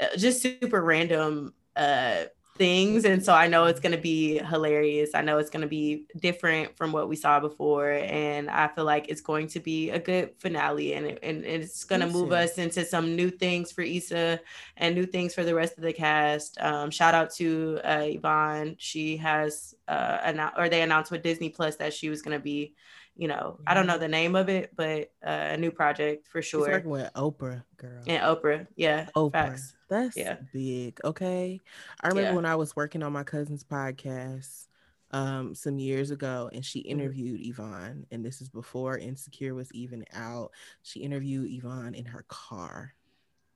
[0.00, 2.24] uh, just super random uh,
[2.62, 5.10] things and so i know it's going to be hilarious.
[5.16, 8.84] I know it's going to be different from what we saw before and i feel
[8.84, 12.30] like it's going to be a good finale and, it, and it's going to move
[12.30, 14.38] us into some new things for Issa
[14.76, 16.56] and new things for the rest of the cast.
[16.60, 18.76] Um, shout out to uh, yvonne.
[18.78, 22.42] She has uh, announced or they announced with disney plus that she was going to
[22.42, 22.74] be
[23.16, 26.40] you know, I don't know the name of it, but uh, a new project for
[26.40, 26.66] sure.
[26.66, 28.02] She's working with Oprah, girl.
[28.06, 29.08] And Oprah, yeah.
[29.14, 29.32] Oprah.
[29.32, 29.74] Facts.
[29.88, 30.36] That's yeah.
[30.52, 30.98] big.
[31.04, 31.60] Okay.
[32.00, 32.36] I remember yeah.
[32.36, 34.66] when I was working on my cousin's podcast
[35.10, 36.90] um, some years ago and she mm-hmm.
[36.90, 37.46] interviewed.
[37.46, 38.06] Yvonne.
[38.10, 40.50] And this is before Insecure was even out.
[40.82, 42.94] She interviewed Yvonne in her car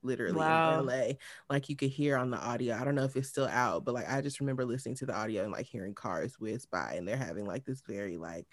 [0.02, 0.80] literally wow.
[0.80, 1.06] in LA.
[1.50, 2.76] Like you could hear on the audio.
[2.76, 5.14] I don't know if it's still out, but like I just remember listening to the
[5.14, 8.46] audio and like hearing cars whiz by and they're having like this very like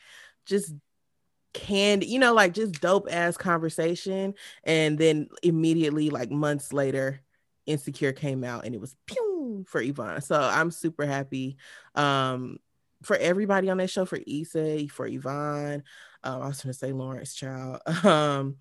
[0.45, 0.73] just
[1.53, 4.33] candy, you know, like just dope ass conversation.
[4.63, 7.21] And then immediately, like months later,
[7.65, 10.21] Insecure came out and it was pew for Yvonne.
[10.21, 11.57] So I'm super happy
[11.95, 12.57] um,
[13.03, 15.83] for everybody on that show, for Issa, for Yvonne.
[16.23, 17.81] Um, I was gonna say Lawrence Child.
[18.03, 18.57] Um,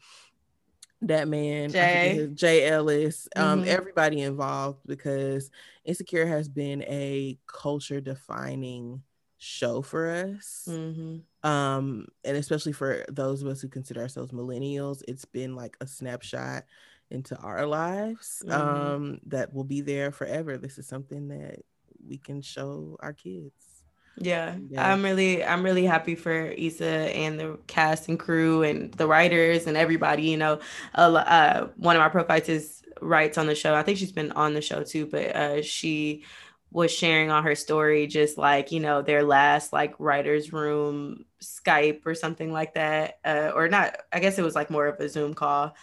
[1.05, 3.69] that man, Jay, Jay Ellis, um, mm-hmm.
[3.69, 5.51] everybody involved because
[5.85, 9.03] Insecure has been a culture defining
[9.37, 10.69] show for us.
[10.71, 15.77] Mm-hmm um and especially for those of us who consider ourselves millennials it's been like
[15.81, 16.65] a snapshot
[17.11, 18.61] into our lives mm-hmm.
[18.61, 21.61] um that will be there forever this is something that
[22.07, 23.73] we can show our kids
[24.19, 28.93] yeah, yeah, I'm really I'm really happy for Issa and the cast and crew and
[28.95, 30.25] the writers and everybody.
[30.25, 30.61] You know,
[30.95, 33.75] uh, one of my pro is writes on the show.
[33.75, 36.25] I think she's been on the show too, but uh, she
[36.73, 42.01] was sharing on her story just like you know their last like writers room skype
[42.07, 45.09] or something like that uh, or not i guess it was like more of a
[45.09, 45.75] zoom call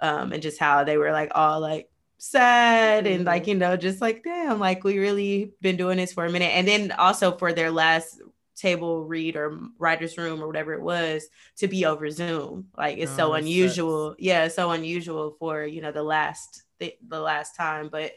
[0.00, 3.50] um, and just how they were like all like sad and like mm-hmm.
[3.50, 6.66] you know just like damn like we really been doing this for a minute and
[6.68, 8.20] then also for their last
[8.56, 11.26] table read or writer's room or whatever it was
[11.56, 14.22] to be over zoom like it's oh, so unusual sucks.
[14.22, 18.12] yeah so unusual for you know the last the, the last time but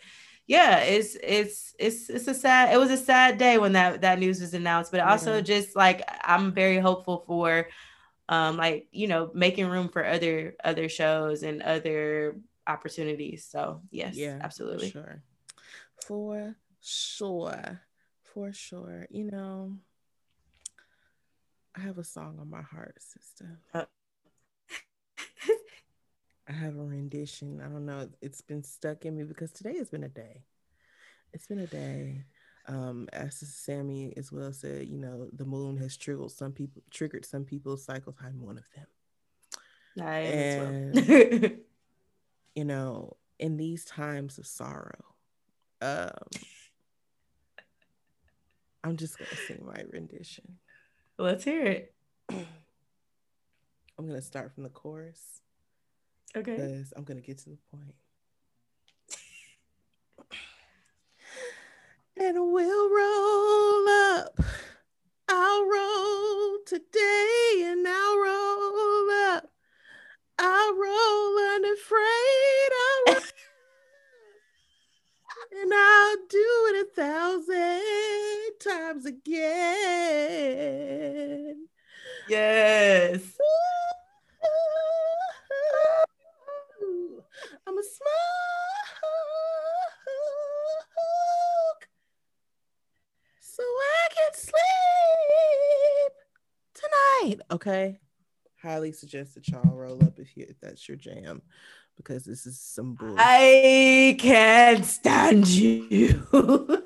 [0.47, 4.19] yeah it's it's it's it's a sad it was a sad day when that that
[4.19, 5.45] news was announced but also mm-hmm.
[5.45, 7.67] just like i'm very hopeful for
[8.29, 12.35] um like you know making room for other other shows and other
[12.67, 13.47] opportunities.
[13.49, 14.89] So yes yeah absolutely.
[14.89, 15.23] for sure.
[16.07, 17.81] For sure
[18.23, 19.07] for sure.
[19.09, 19.77] You know
[21.77, 23.59] i have a song on my heart sister.
[23.73, 23.85] Uh-
[26.47, 27.61] I have a rendition.
[27.61, 28.09] I don't know.
[28.21, 30.43] It's been stuck in me because today has been a day.
[31.33, 32.25] It's been a day
[32.67, 37.25] um, as Sammy as well said, you know, the moon has triggered some people, triggered
[37.25, 38.15] some people's cycles.
[38.23, 38.87] I'm one of them.
[39.95, 40.33] Nice.
[40.33, 41.59] And,
[42.55, 45.15] you know, in these times of sorrow,
[45.81, 46.09] um,
[48.83, 50.57] I'm just gonna sing my rendition.
[51.17, 51.93] Let's hear it.
[52.29, 52.47] I'm
[54.07, 55.41] gonna start from the chorus.
[56.35, 56.55] Okay.
[56.55, 57.95] Because I'm gonna get to the point.
[62.17, 64.39] and we'll roll up.
[65.27, 69.49] I'll roll today and I'll roll up.
[70.37, 72.71] I'll roll unafraid.
[73.07, 73.23] I'll roll
[75.61, 77.81] and I'll do it a thousand
[78.59, 79.45] times again.
[82.27, 83.37] Yes.
[87.67, 88.09] I'm a smile
[93.39, 94.53] so I can sleep
[97.51, 97.99] Okay.
[98.61, 101.41] Highly suggest that y'all roll up if you if that's your jam,
[101.97, 103.15] because this is some bull.
[103.17, 106.25] I can't stand you.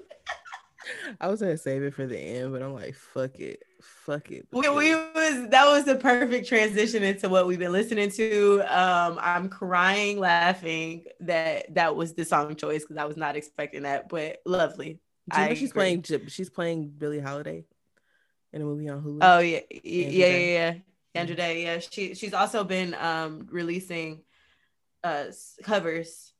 [1.22, 4.48] I was gonna save it for the end, but I'm like, fuck it, fuck it.
[4.52, 8.62] We, we, was that was the perfect transition into what we've been listening to.
[8.62, 13.84] Um, I'm crying, laughing that that was the song choice because I was not expecting
[13.84, 15.00] that, but lovely.
[15.32, 16.02] Do you know she's agree.
[16.02, 16.28] playing?
[16.28, 17.66] She's playing Billie Holiday
[18.54, 19.20] in a movie on Hulu.
[19.22, 20.74] Oh yeah, yeah, yeah, yeah, yeah.
[21.16, 21.64] Andra Day.
[21.64, 24.22] Yeah, she she's also been um releasing
[25.04, 25.26] uh
[25.64, 26.34] covers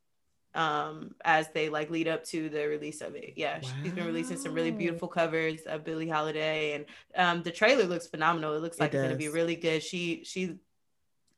[0.56, 3.34] um as they like lead up to the release of it.
[3.36, 3.70] Yeah, wow.
[3.84, 8.08] she's been releasing some really beautiful covers of Billie Holiday and um the trailer looks
[8.08, 8.56] phenomenal.
[8.56, 9.84] It looks like it it's going to be really good.
[9.84, 10.56] She she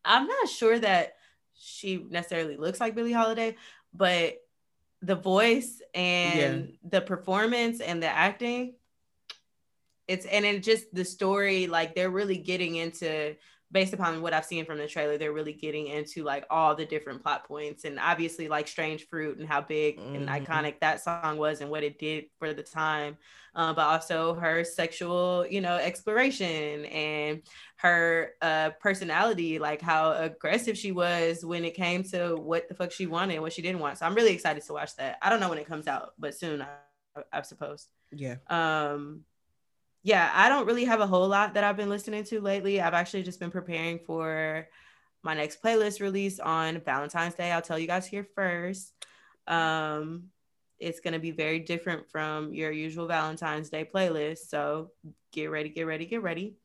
[0.04, 1.16] I'm not sure that
[1.54, 3.56] she necessarily looks like Billie Holiday,
[3.94, 4.38] but
[5.02, 6.90] the voice and yeah.
[6.90, 8.76] the performance and the acting
[10.12, 13.36] it's and it just the story like they're really getting into
[13.72, 16.86] based upon what I've seen from the trailer, they're really getting into like all the
[16.86, 20.16] different plot points and obviously like Strange Fruit and how big mm-hmm.
[20.16, 23.18] and iconic that song was and what it did for the time.
[23.54, 27.42] Uh, but also her sexual, you know, exploration and
[27.78, 32.92] her uh, personality, like how aggressive she was when it came to what the fuck
[32.92, 33.98] she wanted and what she didn't want.
[33.98, 35.18] So I'm really excited to watch that.
[35.22, 37.88] I don't know when it comes out, but soon, I, I suppose.
[38.12, 38.36] Yeah.
[38.48, 39.26] Um,
[40.04, 42.82] yeah, I don't really have a whole lot that I've been listening to lately.
[42.82, 44.68] I've actually just been preparing for
[45.24, 47.52] my next playlist release on Valentine's Day.
[47.52, 48.94] I'll tell you guys here first.
[49.48, 50.30] Um,
[50.80, 54.50] it's going to be very different from your usual Valentine's Day playlist.
[54.50, 54.92] So
[55.32, 56.56] get ready, get ready, get ready.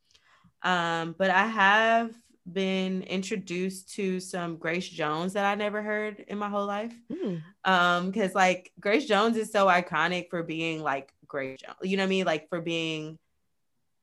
[0.62, 2.14] Um, but I have
[2.50, 6.94] been introduced to some Grace Jones that I never heard in my whole life.
[7.12, 7.42] Mm.
[7.64, 12.04] Um, because like Grace Jones is so iconic for being like Grace Jones, you know
[12.04, 12.24] what I mean?
[12.24, 13.18] Like for being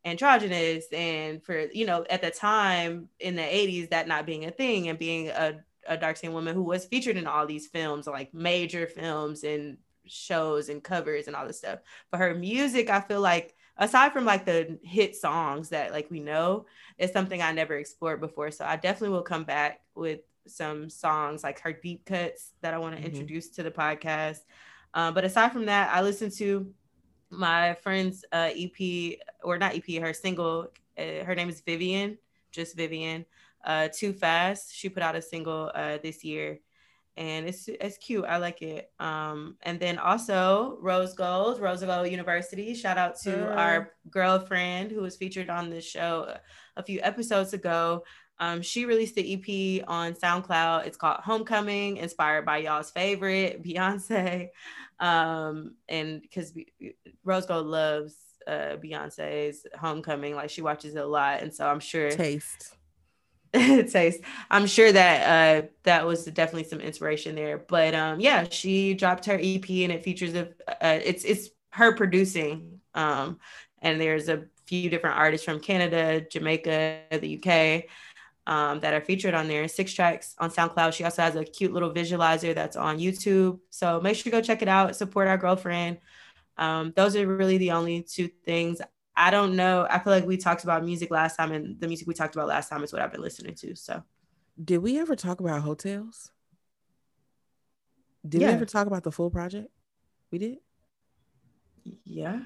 [0.05, 4.51] androgynous and for you know at the time in the 80s that not being a
[4.51, 5.55] thing and being a,
[5.87, 9.77] a dark skinned woman who was featured in all these films like major films and
[10.05, 11.79] shows and covers and all this stuff.
[12.11, 16.19] But her music i feel like aside from like the hit songs that like we
[16.19, 16.65] know
[16.97, 18.51] is something i never explored before.
[18.51, 22.77] So i definitely will come back with some songs like her deep cuts that i
[22.77, 23.11] want to mm-hmm.
[23.11, 24.39] introduce to the podcast.
[24.93, 26.73] Uh, but aside from that i listen to
[27.33, 30.71] my friend's uh, EP or not EP, her single.
[30.97, 32.17] Uh, her name is Vivian,
[32.51, 33.25] just Vivian.
[33.63, 34.75] Uh, Too Fast.
[34.75, 36.59] She put out a single uh, this year,
[37.15, 38.25] and it's it's cute.
[38.25, 38.91] I like it.
[38.99, 42.73] Um, and then also Rose Gold, Rose Gold University.
[42.75, 46.35] Shout out to our girlfriend who was featured on this show
[46.75, 48.03] a few episodes ago.
[48.39, 50.85] Um, she released the EP on SoundCloud.
[50.85, 54.49] It's called Homecoming, inspired by y'all's favorite Beyonce.
[54.99, 56.53] Um, and because
[57.23, 58.15] Rose Gold loves
[58.47, 62.75] uh, Beyonce's Homecoming, like she watches it a lot, and so I'm sure taste.
[63.53, 64.21] taste.
[64.49, 67.59] I'm sure that uh that was definitely some inspiration there.
[67.59, 71.95] But um yeah, she dropped her EP and it features a uh, it's it's her
[71.95, 73.37] producing um
[73.81, 77.85] and there's a few different artists from Canada, Jamaica, the UK
[78.47, 79.67] um, that are featured on there.
[79.67, 80.93] Six tracks on SoundCloud.
[80.93, 83.59] She also has a cute little visualizer that's on YouTube.
[83.69, 84.95] So make sure to go check it out.
[84.95, 85.99] Support our girlfriend.
[86.57, 88.81] Um, those are really the only two things.
[89.15, 89.87] I don't know.
[89.89, 92.47] I feel like we talked about music last time, and the music we talked about
[92.47, 93.75] last time is what I've been listening to.
[93.75, 94.03] So,
[94.63, 96.31] did we ever talk about Heaux Tales?
[98.27, 98.47] Did yeah.
[98.47, 99.69] we ever talk about the full project?
[100.31, 100.57] We did.
[102.05, 102.39] Yeah.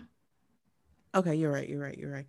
[1.15, 1.67] Okay, you're right.
[1.67, 1.97] You're right.
[1.97, 2.27] You're right.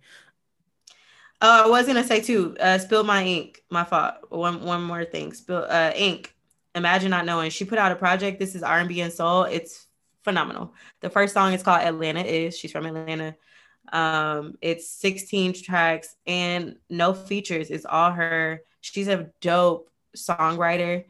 [1.41, 2.55] Oh, I was gonna say too.
[2.59, 3.61] Uh, spill my ink.
[3.69, 4.15] My fault.
[4.29, 5.33] One one more thing.
[5.33, 6.35] Spill uh ink.
[6.75, 7.49] Imagine not knowing.
[7.49, 8.39] She put out a project.
[8.39, 9.43] This is R and B and soul.
[9.43, 9.87] It's
[10.23, 10.73] phenomenal.
[11.01, 12.57] The first song is called Atlanta Is.
[12.57, 13.35] She's from Atlanta.
[13.91, 17.71] Um, it's 16 tracks and no features.
[17.71, 18.61] It's all her.
[18.81, 21.05] She's a dope songwriter.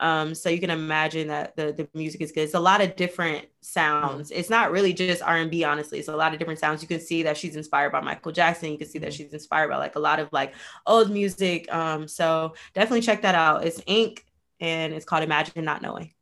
[0.00, 2.42] Um, so you can imagine that the, the music is good.
[2.42, 4.30] It's a lot of different sounds.
[4.30, 5.98] It's not really just R&B, honestly.
[5.98, 6.82] It's a lot of different sounds.
[6.82, 8.70] You can see that she's inspired by Michael Jackson.
[8.70, 10.54] You can see that she's inspired by like a lot of like
[10.86, 11.72] old music.
[11.74, 13.64] Um, so definitely check that out.
[13.64, 14.24] It's Ink
[14.60, 16.12] and it's called Imagine Not Knowing.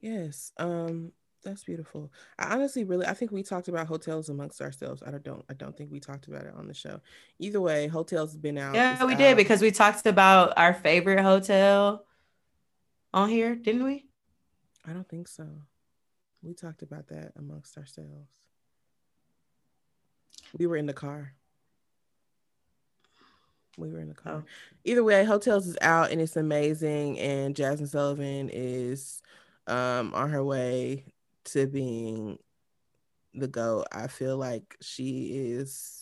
[0.00, 0.52] Yes.
[0.58, 1.12] Um,
[1.44, 2.12] that's beautiful.
[2.38, 5.02] I honestly really I think we talked about Heaux Tales amongst ourselves.
[5.04, 7.00] I don't I don't think we talked about it on the show.
[7.38, 8.74] Either way, Heaux Tales has been out.
[8.74, 9.18] Yeah, we out.
[9.18, 12.04] did because we talked about our favorite hotel
[13.12, 14.06] on here, didn't we?
[14.86, 15.46] I don't think so.
[16.42, 18.30] We talked about that amongst ourselves.
[20.58, 21.34] We were in the car.
[23.78, 24.42] We were in the car.
[24.44, 24.48] Oh.
[24.84, 27.18] Either way, Heaux Tales is out and it's amazing.
[27.18, 29.22] And Jazmine Sullivan is
[29.66, 31.04] um, on her way
[31.44, 32.38] to being
[33.34, 33.86] the GOAT.
[33.92, 36.01] I feel like she is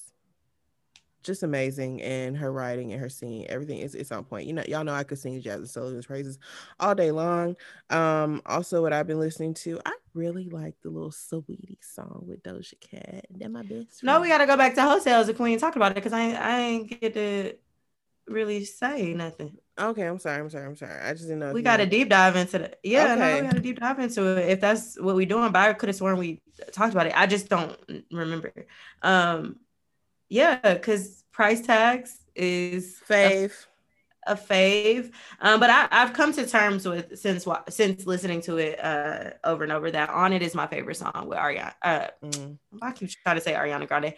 [1.23, 4.47] just amazing and her writing and her singing everything is it's on point.
[4.47, 6.39] You know y'all know i could sing Jazmine Sullivan's praises
[6.79, 7.57] all day long.
[7.91, 12.43] Um also what i've been listening to i really like the little sweetie song with
[12.43, 13.27] doja cat.
[13.39, 14.05] That my best friend.
[14.05, 16.33] no we gotta go back to Tales if we ain't talking about it because i
[16.33, 17.55] i ain't get to
[18.27, 19.57] really say nothing.
[19.79, 21.01] Okay i'm sorry i'm sorry i'm sorry.
[21.01, 23.21] I just didn't know we got a deep dive into the yeah okay.
[23.21, 24.49] no we got to deep dive into it.
[24.49, 26.41] If that's what we're doing but i could have sworn we
[26.73, 27.13] talked about it.
[27.17, 27.77] I just don't
[28.11, 28.53] remember.
[29.03, 29.57] Um
[30.31, 33.53] yeah, because price tags is fave.
[34.27, 35.13] A, a fave.
[35.41, 39.65] Um, but I, I've come to terms with since since listening to it uh, over
[39.65, 41.73] and over that on it is my favorite song with Ariana.
[41.83, 42.57] Uh, mm.
[42.81, 44.15] I keep trying to say Ariana Grande,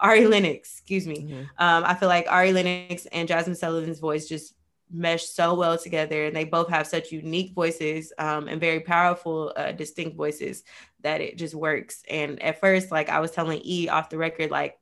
[0.00, 0.78] Ari Lennox.
[0.78, 1.22] Excuse me.
[1.22, 1.42] Mm-hmm.
[1.58, 4.54] Um, I feel like Ari Lennox and Jazmine Sullivan's voice just
[4.90, 9.52] mesh so well together and they both have such unique voices um, and very powerful
[9.56, 10.62] uh, distinct voices
[11.00, 14.50] that it just works and at first like i was telling e off the record
[14.50, 14.78] like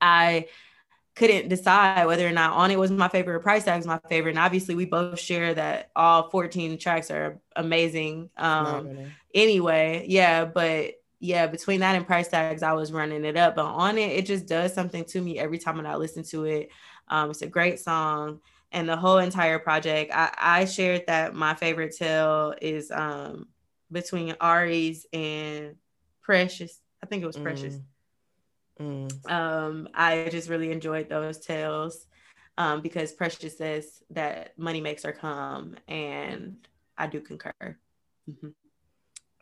[0.00, 0.48] I
[1.16, 4.00] couldn't decide whether or not on it was my favorite or price tag was my
[4.08, 4.32] favorite.
[4.32, 8.30] And obviously we both share that all 14 tracks are amazing.
[8.36, 8.90] Um
[9.34, 13.54] anyway, yeah, but yeah, between that and price tags, I was running it up.
[13.56, 16.44] But on it, it just does something to me every time when I listen to
[16.44, 16.68] it.
[17.08, 18.40] Um, it's a great song.
[18.72, 23.46] And the whole entire project, I, I shared that my favorite tale is um
[23.90, 25.76] between Ari's and
[26.22, 26.80] Precious.
[27.02, 27.76] I think it was Precious.
[27.76, 27.82] Mm.
[28.80, 29.30] Mm.
[29.30, 32.06] Um, I just really enjoyed those tales
[32.58, 36.56] um, because Precious says that money makes her come, and
[36.96, 37.52] I do concur.
[38.28, 38.48] Mm-hmm.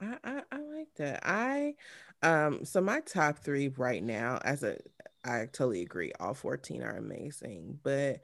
[0.00, 1.20] I, I, I like that.
[1.24, 1.74] I
[2.22, 4.78] um so my top three right now, as a
[5.24, 8.20] I totally agree, all 14 are amazing, but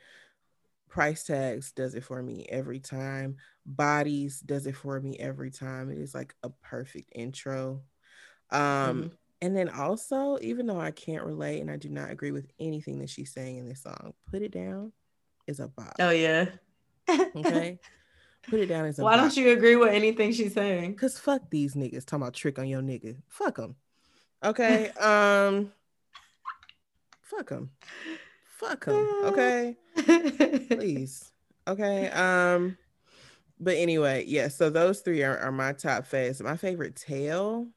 [0.88, 3.36] price tags does it for me every time.
[3.66, 5.90] Bodies does it for me every time.
[5.90, 7.82] It is like a perfect intro.
[8.50, 9.08] Um mm-hmm.
[9.40, 12.98] And then also, even though I can't relate and I do not agree with anything
[12.98, 14.92] that she's saying in this song, Put It Down
[15.46, 15.94] is a bop.
[16.00, 16.46] Oh, yeah.
[17.08, 17.78] okay.
[18.50, 19.20] Put it down as a Why bop.
[19.20, 20.92] don't you agree with anything she's saying?
[20.92, 23.16] Because fuck these niggas talking about trick on your nigga.
[23.28, 23.76] Fuck them.
[24.42, 24.88] Okay.
[25.00, 25.72] um,
[27.20, 27.70] fuck them.
[28.58, 29.06] Fuck them.
[29.24, 29.76] Okay.
[30.70, 31.30] Please.
[31.66, 32.08] Okay.
[32.08, 32.78] Um,
[33.60, 34.48] but anyway, yeah.
[34.48, 36.42] So those three are, are my top faves.
[36.42, 37.68] My favorite tale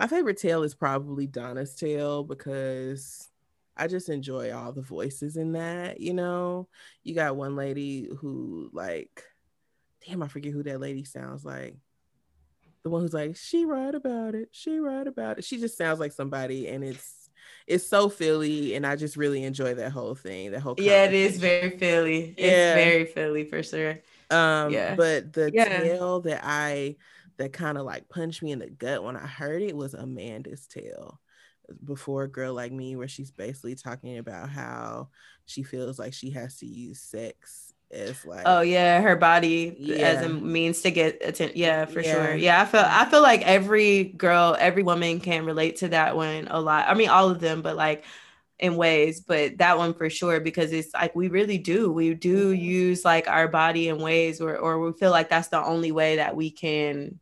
[0.00, 3.28] my favorite tale is probably Donna's tale because
[3.76, 6.00] I just enjoy all the voices in that.
[6.00, 6.68] You know,
[7.02, 9.22] you got one lady who like,
[10.06, 11.76] damn, I forget who that lady sounds like.
[12.82, 15.44] The one who's like, she right about it, she right about it.
[15.44, 17.28] She just sounds like somebody, and it's
[17.66, 20.52] it's so Philly, and I just really enjoy that whole thing.
[20.52, 22.34] That whole yeah, it is very Philly.
[22.38, 22.74] Yeah.
[22.74, 23.98] It's very Philly for sure.
[24.30, 24.94] Um, yeah.
[24.94, 25.80] but the yeah.
[25.80, 26.96] tale that I
[27.40, 30.66] that kind of like punched me in the gut when I heard it was Amanda's
[30.66, 31.20] tale.
[31.84, 35.08] before a girl like me where she's basically talking about how
[35.46, 39.96] she feels like she has to use sex as like oh yeah her body yeah.
[39.96, 42.12] as a means to get attention yeah for yeah.
[42.12, 46.14] sure yeah i feel i feel like every girl every woman can relate to that
[46.14, 48.04] one a lot i mean all of them but like
[48.60, 52.52] in ways but that one for sure because it's like we really do we do
[52.52, 52.62] mm-hmm.
[52.62, 56.16] use like our body in ways or or we feel like that's the only way
[56.16, 57.18] that we can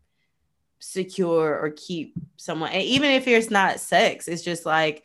[0.81, 5.05] secure or keep someone and even if it's not sex it's just like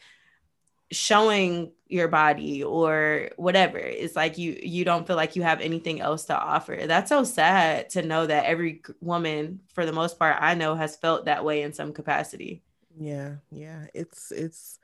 [0.93, 3.77] showing your body or whatever.
[3.77, 6.85] It's like you you don't feel like you have anything else to offer.
[6.85, 10.95] That's so sad to know that every woman for the most part i know has
[10.95, 12.63] felt that way in some capacity.
[12.97, 14.79] Yeah yeah it's it's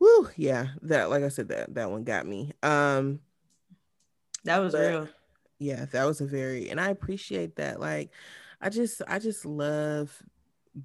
[0.00, 2.52] woo yeah that like i said that that one got me.
[2.62, 3.20] Um
[4.44, 5.08] that was but, real.
[5.58, 8.10] yeah that was a very and i appreciate that like
[8.60, 10.22] I just I just love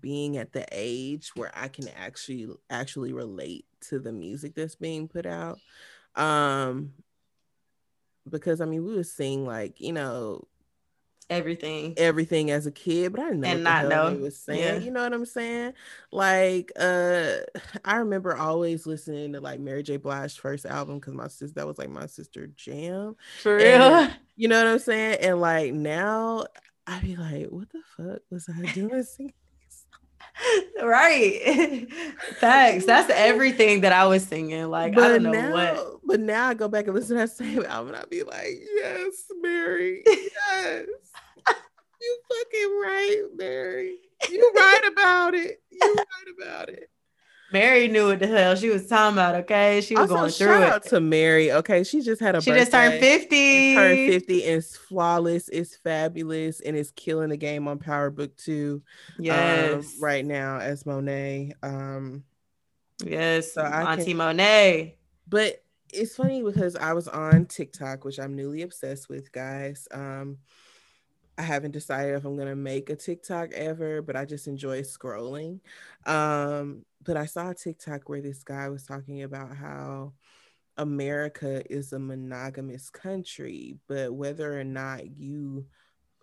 [0.01, 5.07] being at the age where I can actually actually relate to the music that's being
[5.07, 5.59] put out.
[6.15, 6.93] Um
[8.29, 10.47] because I mean we would sing like, you know,
[11.29, 11.93] everything.
[11.97, 14.11] everything as a kid but i didn't know and not know.
[14.15, 14.77] was saying yeah.
[14.77, 15.73] you know what i'm saying?
[16.11, 17.33] Like uh
[17.85, 19.97] i remember always listening to like mary j.
[19.97, 23.15] Blige's first album because my sister that was like my sister jam.
[23.41, 23.65] For real?
[23.65, 25.19] and, you know what i'm saying?
[25.21, 26.45] And like now
[26.89, 29.33] I'd be like, what the fuck was I doing singing?
[30.81, 31.87] right.
[32.39, 32.85] Facts.
[32.85, 34.65] That's everything that I was singing.
[34.69, 35.99] Like, but I don't know now, what.
[36.05, 38.59] But now I go back and listen to that same album and I'd be like,
[38.75, 40.01] yes, Mary.
[40.05, 40.85] Yes.
[42.01, 43.95] you fucking right, Mary.
[44.29, 45.61] You right about it.
[45.71, 46.89] You right about it.
[47.51, 49.35] Mary knew what the hell she was talking about.
[49.35, 50.69] Okay, she was also, going through shout it.
[50.69, 51.51] out to Mary.
[51.51, 52.41] Okay, she just had a.
[52.41, 52.61] She birthday.
[52.61, 53.75] just turned fifty.
[53.75, 54.43] Turned fifty.
[54.45, 55.49] And it's flawless.
[55.49, 58.83] It's fabulous, and it's killing the game on Power Book Two.
[59.17, 61.53] Um, yes, um, right now as Monet.
[61.63, 62.23] Um,
[63.03, 64.97] yes, so Auntie can, Monet.
[65.27, 69.87] But it's funny because I was on TikTok, which I'm newly obsessed with, guys.
[69.91, 70.37] Um,
[71.39, 75.61] I haven't decided if I'm gonna make a TikTok ever, but I just enjoy scrolling.
[76.05, 80.11] Um, but I saw a TikTok where this guy was talking about how
[80.77, 85.65] America is a monogamous country, but whether or not you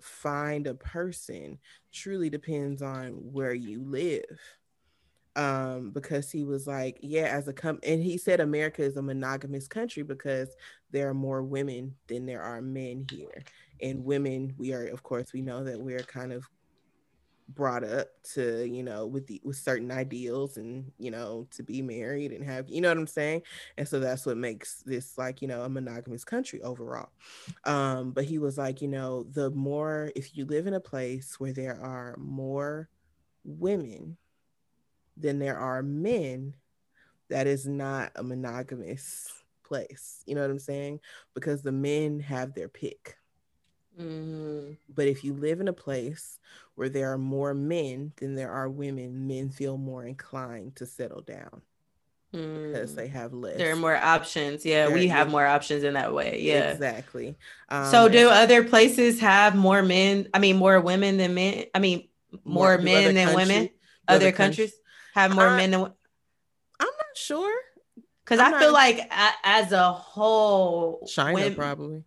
[0.03, 1.59] find a person
[1.93, 4.39] truly depends on where you live.
[5.35, 9.03] Um, because he was like, yeah, as a com, and he said America is a
[9.03, 10.57] monogamous country because
[10.91, 13.45] there are more women than there are men here.
[13.81, 16.49] And women, we are, of course, we know that we're kind of
[17.49, 21.81] brought up to you know with the with certain ideals and you know to be
[21.81, 23.43] married and have you know what i'm saying?
[23.77, 27.11] And so that's what makes this like you know a monogamous country overall.
[27.65, 31.39] Um but he was like you know the more if you live in a place
[31.39, 32.89] where there are more
[33.45, 34.17] women
[35.17, 36.55] than there are men
[37.31, 39.33] that is not a monogamous
[39.65, 40.23] place.
[40.27, 41.01] You know what i'm saying?
[41.35, 43.17] Because the men have their pick
[43.99, 44.73] Mm-hmm.
[44.95, 46.39] But if you live in a place
[46.75, 51.23] where there are more men than there are women, men feel more inclined to settle
[51.23, 51.63] down
[52.33, 52.73] mm.
[52.73, 53.57] because they have less.
[53.57, 54.65] There are more options.
[54.65, 56.41] Yeah, there, we have more options in that way.
[56.43, 57.37] Yeah, exactly.
[57.69, 60.29] Um, so, do other places have more men?
[60.35, 61.65] I mean, more women than men?
[61.75, 62.09] I mean,
[62.45, 63.71] more, more men than country, women?
[64.09, 64.75] Other, countries, countries
[65.15, 65.81] have more men than.
[65.81, 65.91] I'm
[66.81, 67.55] not sure
[68.25, 68.61] because I not...
[68.61, 69.11] feel like
[69.43, 72.05] as a whole, China women, probably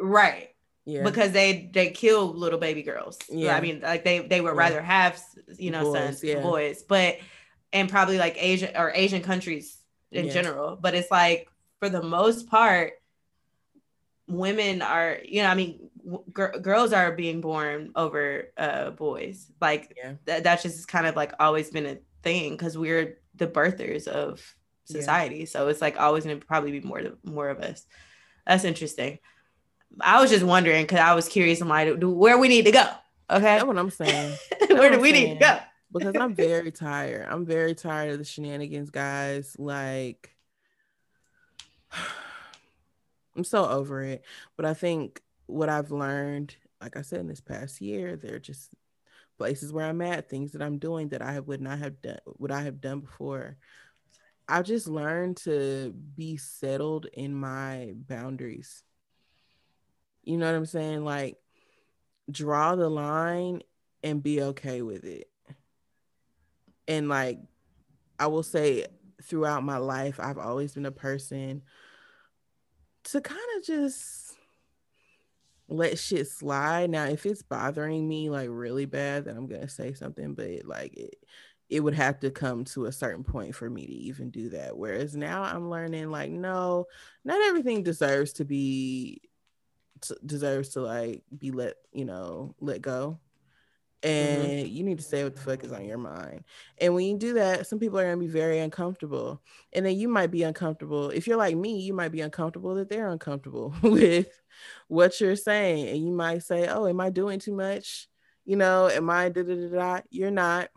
[0.00, 0.50] right
[0.84, 1.02] yeah.
[1.02, 4.58] because they they kill little baby girls yeah i mean like they they would yeah.
[4.58, 5.20] rather have
[5.58, 6.40] you know boys, sons yeah.
[6.40, 7.18] boys but
[7.72, 9.78] and probably like asian or asian countries
[10.10, 11.48] in general but it's like
[11.78, 12.94] for the most part
[14.26, 15.88] women are you know i mean
[16.32, 20.14] gr- girls are being born over uh boys like yeah.
[20.26, 24.42] th- that's just kind of like always been a thing because we're the birthers of
[24.84, 25.44] society yeah.
[25.44, 27.86] so it's like always gonna probably be more more of us
[28.46, 29.18] that's interesting
[30.00, 31.60] I was just wondering because I was curious.
[31.60, 32.86] I'm like, where we need to go.
[33.30, 34.36] Okay, that's what I'm saying.
[34.68, 35.28] where do we saying.
[35.28, 35.58] need to go?
[35.92, 37.26] because I'm very tired.
[37.28, 39.56] I'm very tired of the shenanigans, guys.
[39.58, 40.34] Like,
[43.36, 44.24] I'm so over it.
[44.56, 48.70] But I think what I've learned, like I said, in this past year, they're just
[49.38, 52.52] places where I'm at, things that I'm doing that I would not have done, what
[52.52, 53.56] I have done before.
[54.48, 58.82] I've just learned to be settled in my boundaries.
[60.22, 61.04] You know what I'm saying?
[61.04, 61.36] Like
[62.30, 63.62] draw the line
[64.02, 65.28] and be okay with it.
[66.88, 67.38] And like
[68.18, 68.86] I will say
[69.22, 71.62] throughout my life, I've always been a person
[73.04, 74.36] to kind of just
[75.68, 76.90] let shit slide.
[76.90, 80.34] Now, if it's bothering me like really bad, then I'm gonna say something.
[80.34, 81.14] But like it,
[81.68, 84.76] it would have to come to a certain point for me to even do that.
[84.76, 86.86] Whereas now I'm learning like, no,
[87.24, 89.22] not everything deserves to be
[90.24, 93.18] deserves to like be let, you know, let go.
[94.02, 94.08] Mm-hmm.
[94.08, 94.74] And mm-hmm.
[94.74, 96.44] you need to say what the fuck is on your mind.
[96.78, 99.42] And when you do that, some people are gonna be very uncomfortable.
[99.72, 101.10] And then you might be uncomfortable.
[101.10, 104.28] If you're like me, you might be uncomfortable that they're uncomfortable with
[104.88, 105.88] what you're saying.
[105.88, 108.08] And you might say, Oh, am I doing too much?
[108.46, 110.00] You know, am I da da da da?
[110.10, 110.70] You're not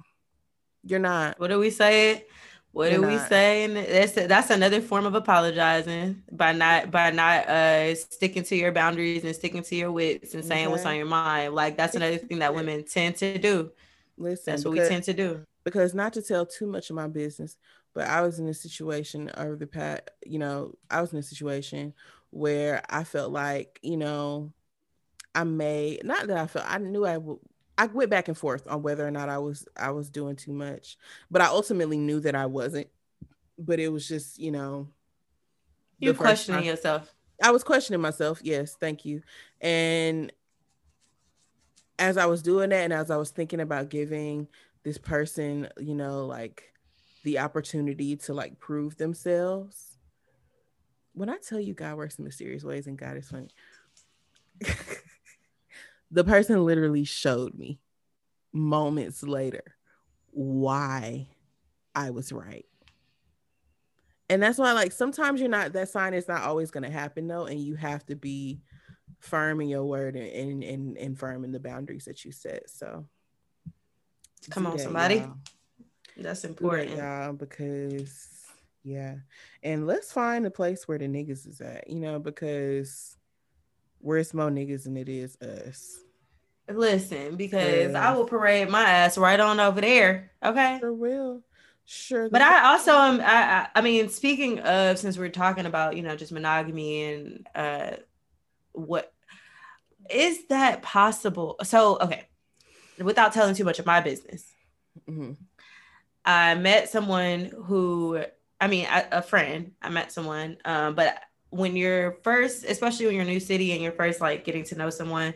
[0.84, 1.39] you're not.
[1.39, 2.26] What do we say?
[2.74, 3.67] What You're do we say?
[3.67, 9.24] That's that's another form of apologizing by not by not uh sticking to your boundaries
[9.24, 10.71] and sticking to your wits and saying okay.
[10.71, 11.53] what's on your mind.
[11.53, 13.71] Like that's another thing that women tend to do.
[14.17, 15.45] Listen, that's what because, we tend to do.
[15.63, 17.57] Because not to tell too much of my business,
[17.93, 21.24] but I was in a situation over the past, you know, I was in a
[21.24, 21.93] situation
[22.32, 24.51] where I felt like, you know,
[25.36, 27.38] I made not that I felt I knew I would
[27.78, 30.53] I went back and forth on whether or not I was I was doing too
[30.53, 30.97] much,
[31.32, 32.88] but I ultimately knew that I wasn't.
[33.57, 34.88] But it was just, you know,
[35.99, 36.67] you questioning time.
[36.67, 37.13] yourself.
[37.41, 38.39] I was questioning myself.
[38.43, 39.21] Yes, thank you.
[39.61, 40.32] And
[41.99, 44.47] as I was doing that, and as I was thinking about giving
[44.84, 46.74] this person, you know, like
[47.24, 49.97] the opportunity to like prove themselves.
[51.13, 53.49] When I tell you God works in mysterious ways and God is funny.
[56.14, 57.80] the person literally showed me
[58.53, 59.76] moments later
[60.30, 61.28] why
[61.95, 62.66] I was right.
[64.30, 67.28] And that's why, like, sometimes you're not, that sign is not always going to happen,
[67.28, 67.45] though.
[67.45, 68.61] And you have to be
[69.20, 72.70] firm in your word and, and, and firm in the boundaries that you set.
[72.70, 73.05] So,
[74.49, 75.16] come on, that, somebody.
[75.16, 75.38] Y'all.
[76.18, 76.95] That's important.
[76.95, 78.28] Yeah, because,
[78.84, 79.16] yeah.
[79.61, 83.18] And let's find a place where the niggas is at, you know, because
[84.03, 85.99] where's more niggas than it is us.
[86.69, 90.31] Listen, because I will parade my ass right on over there.
[90.43, 90.77] Okay.
[90.79, 91.41] Sure will.
[91.85, 92.29] Sure.
[92.29, 96.03] But I also am I, I, I mean, speaking of since we're talking about, you
[96.03, 97.91] know, just monogamy and uh
[98.71, 99.13] what
[100.09, 101.57] is that possible?
[101.63, 102.27] So okay,
[102.97, 104.45] without telling too much of my business.
[105.09, 105.33] Mm-hmm.
[106.25, 108.23] I met someone who
[108.61, 109.73] I mean a, a friend.
[109.81, 111.17] I met someone, um, but
[111.53, 114.75] when you're first, especially when you're a new city and you're first like getting to
[114.75, 115.33] know someone,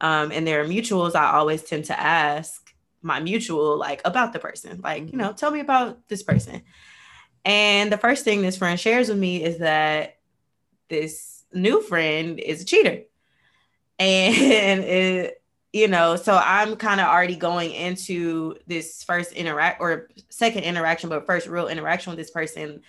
[0.00, 4.38] um, and there are mutuals, I always tend to ask my mutual like about the
[4.38, 5.18] person, like, you mm-hmm.
[5.18, 6.62] know, tell me about this person.
[7.44, 10.18] And the first thing this friend shares with me is that
[10.88, 13.02] this new friend is a cheater.
[13.98, 15.42] And it,
[15.72, 21.08] you know, so I'm kind of already going into this first interact or second interaction,
[21.08, 22.82] but first real interaction with this person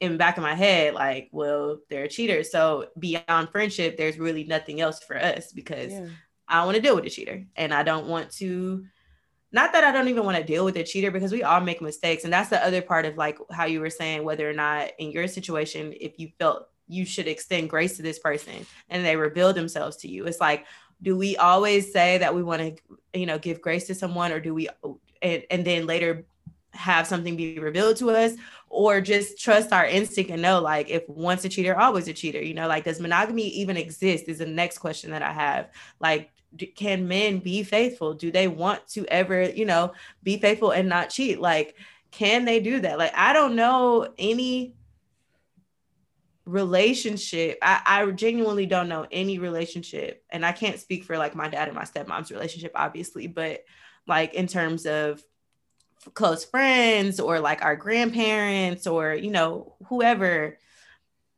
[0.00, 2.42] in back of my head, like, well, they're a cheater.
[2.42, 6.06] So beyond friendship, there's really nothing else for us because yeah.
[6.48, 7.44] I don't want to deal with a cheater.
[7.56, 8.84] And I don't want to,
[9.52, 11.80] not that I don't even want to deal with a cheater because we all make
[11.80, 12.24] mistakes.
[12.24, 15.10] And that's the other part of like how you were saying, whether or not in
[15.10, 19.52] your situation, if you felt you should extend grace to this person and they reveal
[19.52, 20.26] themselves to you.
[20.26, 20.66] It's like,
[21.02, 24.40] do we always say that we want to, you know, give grace to someone or
[24.40, 24.68] do we,
[25.22, 26.26] and, and then later
[26.78, 28.32] have something be revealed to us
[28.68, 32.40] or just trust our instinct and know like if once a cheater always a cheater
[32.40, 35.68] you know like does monogamy even exist is the next question that i have
[35.98, 36.30] like
[36.76, 38.14] can men be faithful?
[38.14, 41.40] Do they want to ever, you know, be faithful and not cheat?
[41.40, 41.76] Like,
[42.10, 42.98] can they do that?
[42.98, 44.74] Like, I don't know any
[46.46, 47.58] relationship.
[47.60, 50.24] I, I genuinely don't know any relationship.
[50.30, 53.64] And I can't speak for like my dad and my stepmom's relationship, obviously, but
[54.06, 55.22] like in terms of
[56.14, 60.58] close friends or like our grandparents or, you know, whoever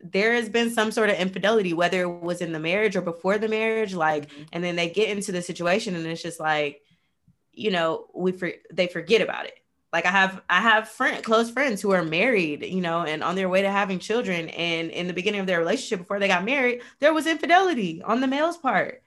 [0.00, 3.38] there has been some sort of infidelity, whether it was in the marriage or before
[3.38, 4.42] the marriage, like, mm-hmm.
[4.52, 6.82] and then they get into the situation and it's just like,
[7.52, 9.54] you know, we for, they forget about it.
[9.92, 13.34] Like I have I have friend close friends who are married, you know, and on
[13.34, 14.48] their way to having children.
[14.50, 18.20] And in the beginning of their relationship, before they got married, there was infidelity on
[18.20, 19.02] the male's part.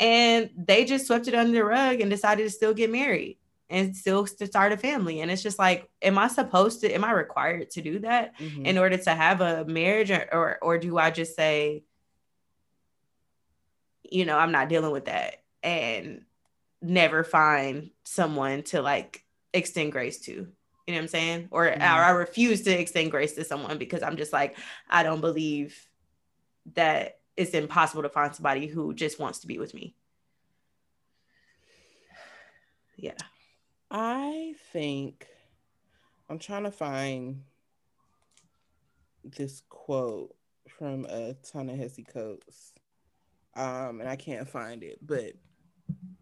[0.00, 3.38] And they just swept it under the rug and decided to still get married
[3.68, 5.20] and still to start a family.
[5.20, 8.64] And it's just like, am I supposed to, am I required to do that mm-hmm.
[8.64, 11.82] in order to have a marriage or, or, or do I just say,
[14.08, 16.22] you know, I'm not dealing with that and
[16.80, 20.32] never find someone to like extend grace to.
[20.32, 21.48] You know what I'm saying?
[21.50, 21.82] Or, mm-hmm.
[21.82, 24.56] or I refuse to extend grace to someone because I'm just like,
[24.88, 25.76] I don't believe
[26.74, 29.96] that it's impossible to find somebody who just wants to be with me.
[32.96, 33.12] Yeah.
[33.98, 35.26] I think
[36.28, 37.40] I'm trying to find
[39.24, 40.36] this quote
[40.68, 42.74] from a ton of Hesse Coates.
[43.56, 45.32] Um, and I can't find it, but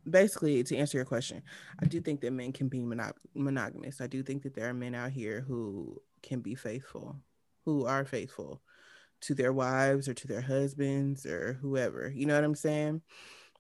[0.09, 1.43] basically to answer your question,
[1.83, 4.01] I do think that men can be monog- monogamous.
[4.01, 7.17] I do think that there are men out here who can be faithful,
[7.65, 8.63] who are faithful
[9.23, 12.13] to their wives or to their husbands or whoever.
[12.15, 13.03] You know what I'm saying?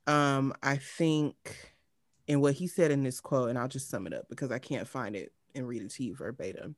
[0.07, 1.74] Um, I think
[2.27, 4.59] in what he said in this quote, and I'll just sum it up because I
[4.59, 6.77] can't find it and read it to you verbatim.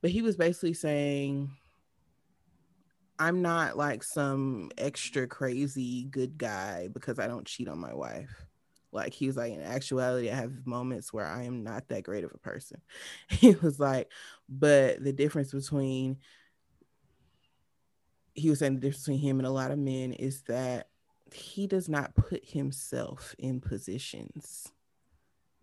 [0.00, 1.50] But he was basically saying,
[3.18, 8.30] I'm not like some extra crazy good guy because I don't cheat on my wife.
[8.92, 12.24] Like he was like, in actuality, I have moments where I am not that great
[12.24, 12.80] of a person.
[13.28, 14.10] He was like,
[14.48, 16.18] but the difference between
[18.34, 20.88] he was saying the difference between him and a lot of men is that
[21.34, 24.72] he does not put himself in positions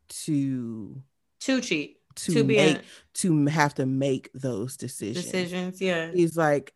[0.10, 1.02] to
[1.40, 2.82] to cheat to, to make
[3.14, 5.26] to have to make those decisions.
[5.26, 6.12] Decisions yeah.
[6.12, 6.74] He's like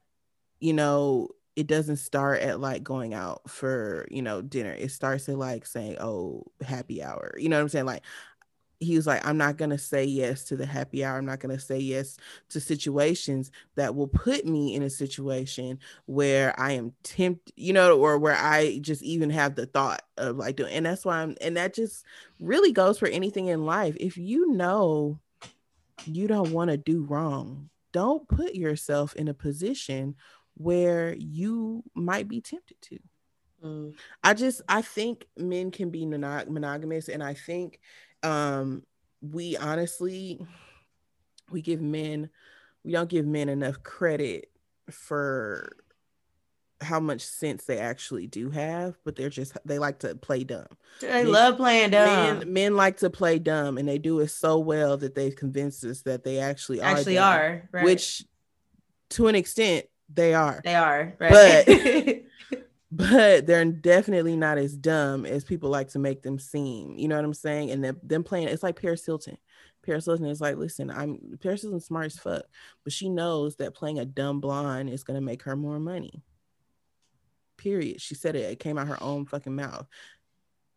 [0.59, 4.73] you know it doesn't start at like going out for you know dinner.
[4.73, 7.33] It starts at like saying oh happy hour.
[7.37, 7.85] You know what i'm saying?
[7.85, 8.03] Like
[8.81, 11.17] he was like, I'm not going to say yes to the happy hour.
[11.17, 12.17] I'm not going to say yes
[12.49, 17.99] to situations that will put me in a situation where I am tempted, you know,
[17.99, 20.73] or where I just even have the thought of like doing.
[20.73, 22.03] And that's why I'm, and that just
[22.39, 23.95] really goes for anything in life.
[23.99, 25.19] If you know
[26.05, 30.15] you don't want to do wrong, don't put yourself in a position
[30.55, 32.99] where you might be tempted to.
[33.63, 33.93] Mm.
[34.23, 37.79] I just I think men can be monog- monogamous, and I think
[38.23, 38.83] um
[39.21, 40.45] we honestly
[41.51, 42.29] we give men
[42.83, 44.49] we don't give men enough credit
[44.89, 45.75] for
[46.81, 50.65] how much sense they actually do have, but they're just they like to play dumb.
[50.99, 52.39] They men, love playing dumb.
[52.39, 55.83] Men, men, like to play dumb, and they do it so well that they've convinced
[55.85, 57.85] us that they actually actually are, dumb, are right.
[57.85, 58.25] which
[59.11, 60.61] to an extent they are.
[60.63, 61.65] They are, right?
[61.65, 61.67] But
[62.91, 66.97] but they're definitely not as dumb as people like to make them seem.
[66.97, 67.71] You know what I'm saying?
[67.71, 69.37] And then them playing it's like Paris Hilton.
[69.83, 72.43] Paris Hilton is like, listen, I'm Paris Hilton smart as fuck,
[72.83, 76.21] but she knows that playing a dumb blonde is gonna make her more money.
[77.57, 78.01] Period.
[78.01, 78.51] She said it.
[78.51, 79.87] It came out her own fucking mouth.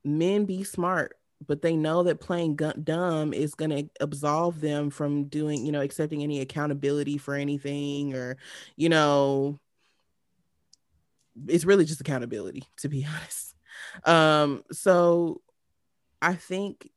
[0.04, 5.24] Men be smart, but they know that playing dumb is going to absolve them from
[5.24, 8.36] doing, you know, accepting any accountability for anything or,
[8.76, 9.58] you know,
[11.48, 13.54] it's really just accountability to be honest.
[14.04, 15.40] Um so
[16.22, 16.90] i think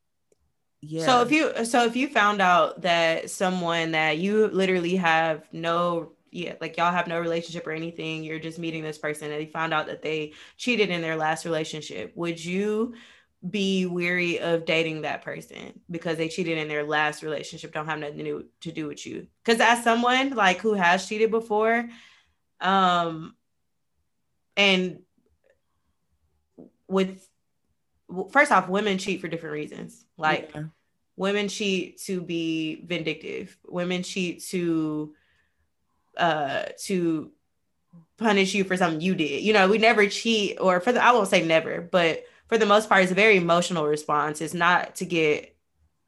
[0.80, 5.42] yeah so if you so if you found out that someone that you literally have
[5.52, 9.42] no yeah like y'all have no relationship or anything you're just meeting this person and
[9.42, 12.94] you found out that they cheated in their last relationship would you
[13.48, 17.72] be weary of dating that person because they cheated in their last relationship?
[17.72, 19.28] Don't have nothing to do, to do with you.
[19.44, 21.88] Because as someone like who has cheated before
[22.60, 23.36] um
[24.58, 24.98] and
[26.88, 27.26] with
[28.30, 30.04] first off women cheat for different reasons.
[30.18, 30.64] Like yeah.
[31.16, 33.56] women cheat to be vindictive.
[33.66, 35.14] Women cheat to
[36.16, 37.30] uh to
[38.18, 39.42] punish you for something you did.
[39.42, 42.66] You know we never cheat or for the i won't say never but for the
[42.66, 44.40] most part it's a very emotional response.
[44.40, 45.56] It's not to get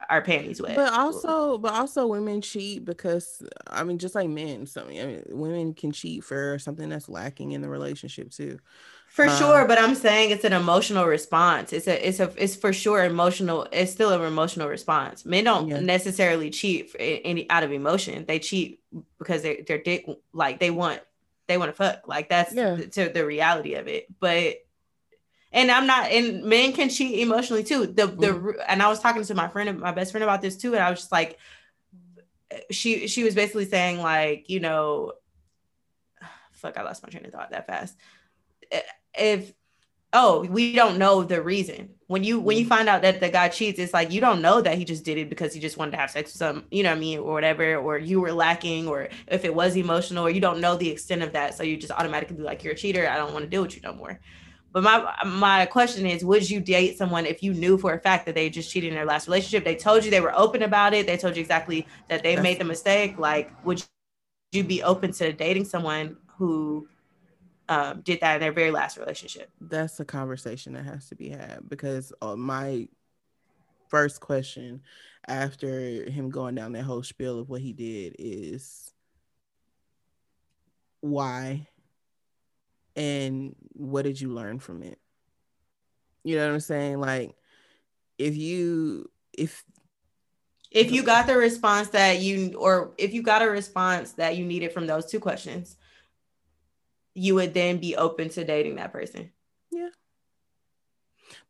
[0.08, 0.76] our panties wet.
[0.76, 5.22] But also, but also, women cheat because I mean, just like men, so I mean,
[5.28, 8.58] women can cheat for something that's lacking in the relationship too.
[9.08, 11.72] For um, sure, but I'm saying it's an emotional response.
[11.72, 13.66] It's a, it's a, it's for sure emotional.
[13.72, 15.24] It's still an emotional response.
[15.24, 15.80] Men don't yeah.
[15.80, 18.24] necessarily cheat for any out of emotion.
[18.26, 18.80] They cheat
[19.18, 21.00] because they're they're dick like they want
[21.48, 22.06] they want to fuck.
[22.06, 22.76] Like that's yeah.
[22.76, 24.06] the, to the reality of it.
[24.20, 24.58] But
[25.52, 27.86] and I'm not, and men can cheat emotionally too.
[27.86, 28.60] The the mm-hmm.
[28.68, 30.90] and I was talking to my friend, my best friend about this too, and I
[30.90, 31.38] was just like,
[32.70, 35.12] she she was basically saying like, you know,
[36.52, 37.96] fuck, I lost my train of thought that fast.
[39.14, 39.52] If
[40.12, 41.90] oh, we don't know the reason.
[42.06, 42.74] When you when you mm-hmm.
[42.74, 45.18] find out that the guy cheats, it's like you don't know that he just did
[45.18, 47.18] it because he just wanted to have sex with some, you know what I mean,
[47.18, 50.76] or whatever, or you were lacking, or if it was emotional, or you don't know
[50.76, 51.54] the extent of that.
[51.54, 53.76] So you just automatically be like, You're a cheater, I don't want to deal with
[53.76, 54.20] you no more.
[54.72, 58.26] But my my question is, would you date someone if you knew for a fact
[58.26, 59.64] that they just cheated in their last relationship?
[59.64, 61.06] They told you they were open about it.
[61.06, 63.18] They told you exactly that they made the mistake.
[63.18, 63.82] Like, would
[64.52, 66.88] you be open to dating someone who
[67.68, 69.50] um, did that in their very last relationship?
[69.60, 72.88] That's a conversation that has to be had because uh, my
[73.88, 74.82] first question
[75.26, 78.92] after him going down that whole spiel of what he did is
[81.00, 81.66] why
[82.96, 84.98] and what did you learn from it?
[86.22, 87.00] You know what i'm saying?
[87.00, 87.34] Like
[88.18, 89.64] if you if
[90.70, 94.44] if you got the response that you or if you got a response that you
[94.44, 95.76] needed from those two questions
[97.14, 99.30] you would then be open to dating that person.
[99.70, 99.88] Yeah.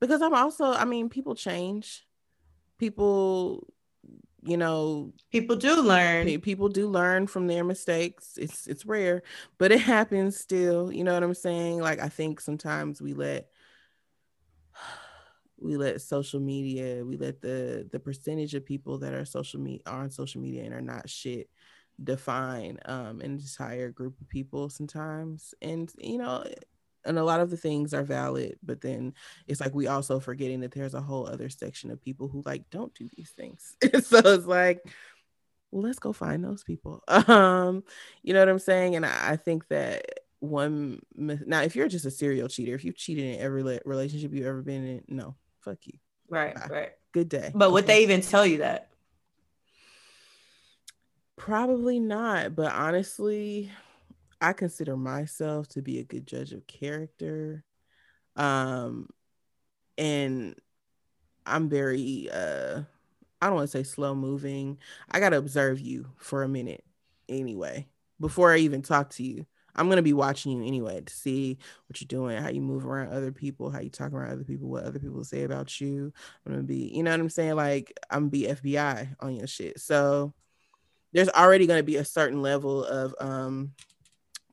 [0.01, 2.07] Because I'm also, I mean, people change.
[2.79, 3.67] People,
[4.43, 6.41] you know, people do learn.
[6.41, 8.39] People do learn from their mistakes.
[8.39, 9.23] It's it's rare,
[9.59, 10.93] but it happens still.
[10.93, 11.81] You know what I'm saying?
[11.81, 13.49] Like I think sometimes we let
[15.59, 19.83] we let social media, we let the the percentage of people that are social media
[19.87, 21.49] are on social media and are not shit
[22.03, 25.55] define um an entire group of people sometimes.
[25.61, 26.45] And you know,
[27.05, 29.15] and a lot of the things are valid, but then
[29.47, 32.69] it's like we also forgetting that there's a whole other section of people who like
[32.71, 33.77] don't do these things.
[34.03, 34.81] so it's like
[35.71, 37.03] well, let's go find those people.
[37.29, 37.85] Um,
[38.23, 38.97] you know what I'm saying?
[38.97, 40.05] And I, I think that
[40.41, 44.47] one now if you're just a serial cheater if you've cheated in every relationship you've
[44.47, 45.99] ever been in no fuck you.
[46.29, 46.67] Right, Bye.
[46.71, 46.91] right.
[47.13, 47.51] Good day.
[47.55, 48.89] But would they even tell you that?
[51.37, 52.55] Probably not.
[52.55, 53.71] But honestly,
[54.41, 57.65] I consider myself to be a good judge of character.
[58.37, 59.09] Um,
[59.99, 60.55] and
[61.47, 62.83] I'm very uh
[63.43, 64.79] I don't want to say slow moving.
[65.11, 66.85] I gotta observe you for a minute
[67.29, 67.89] anyway
[68.21, 69.47] before I even talk to you.
[69.75, 73.13] I'm gonna be watching you anyway to see what you're doing, how you move around
[73.13, 76.13] other people, how you talk around other people, what other people say about you.
[76.45, 77.57] I'm gonna be, you know what I'm saying?
[77.57, 79.81] Like I'm be FBI on your shit.
[79.81, 80.35] So
[81.13, 83.73] there's already gonna be a certain level of um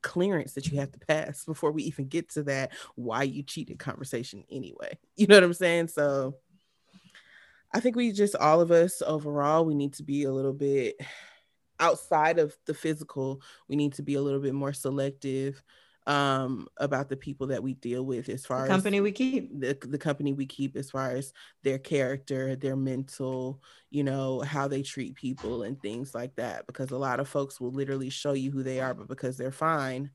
[0.02, 3.80] clearance that you have to pass before we even get to that why you cheated
[3.80, 4.98] conversation anyway.
[5.16, 5.88] You know what I'm saying?
[5.88, 6.36] So
[7.74, 10.95] I think we just all of us overall we need to be a little bit
[11.80, 15.64] outside of the physical, we need to be a little bit more selective
[16.08, 19.60] um, about the people that we deal with as far the company as we keep.
[19.60, 21.34] the, the company we keep as far as
[21.64, 26.91] their character their mental you know how they treat people and things like that because
[26.91, 30.10] a lot of folks will literally show you who they are but because they're fine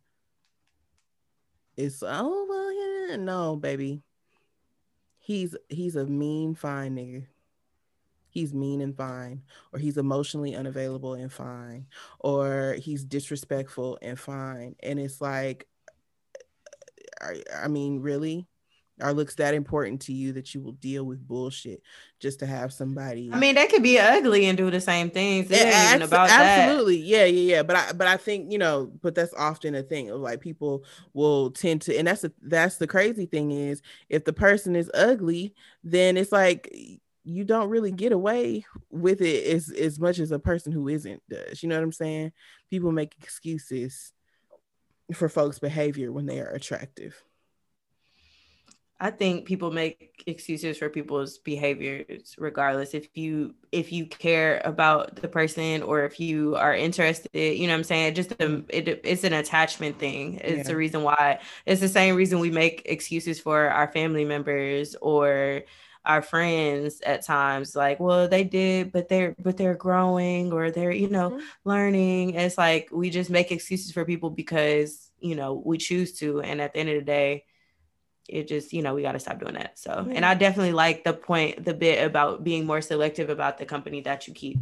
[1.76, 4.02] it's oh well yeah no baby.
[5.18, 7.26] He's he's a mean fine nigga.
[8.28, 11.86] He's mean and fine, or he's emotionally unavailable and fine,
[12.18, 14.74] or he's disrespectful and fine.
[14.82, 15.68] And it's like,
[17.56, 18.46] I mean, really?
[19.00, 21.82] Are looks that important to you that you will deal with bullshit
[22.20, 23.30] just to have somebody?
[23.32, 25.50] I mean, they could be ugly and do the same things.
[25.50, 27.06] It ain't even about absolutely, that.
[27.06, 27.62] yeah, yeah, yeah.
[27.62, 30.84] But I, but I think you know, but that's often a thing of like people
[31.14, 34.90] will tend to, and that's a, that's the crazy thing is if the person is
[34.94, 36.72] ugly, then it's like
[37.24, 41.22] you don't really get away with it as as much as a person who isn't
[41.28, 41.62] does.
[41.62, 42.32] You know what I'm saying?
[42.70, 44.12] People make excuses
[45.14, 47.22] for folks' behavior when they are attractive.
[49.02, 55.16] I think people make excuses for people's behaviors regardless if you if you care about
[55.16, 58.14] the person or if you are interested, you know what I'm saying?
[58.14, 60.34] Just a, it, it's an attachment thing.
[60.34, 60.62] It's yeah.
[60.62, 65.62] the reason why it's the same reason we make excuses for our family members or
[66.04, 70.90] our friends at times like well they did but they're but they're growing or they're
[70.90, 71.40] you know mm-hmm.
[71.64, 76.40] learning it's like we just make excuses for people because you know we choose to
[76.40, 77.44] and at the end of the day
[78.28, 80.12] it just you know we got to stop doing that so mm-hmm.
[80.12, 84.00] and i definitely like the point the bit about being more selective about the company
[84.00, 84.58] that you keep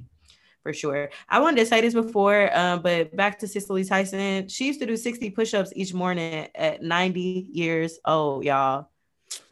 [0.62, 1.08] for sure.
[1.26, 4.48] I wanted to say this before, um, but back to Cicely Tyson.
[4.48, 8.88] She used to do 60 push-ups each morning at 90 years old, y'all.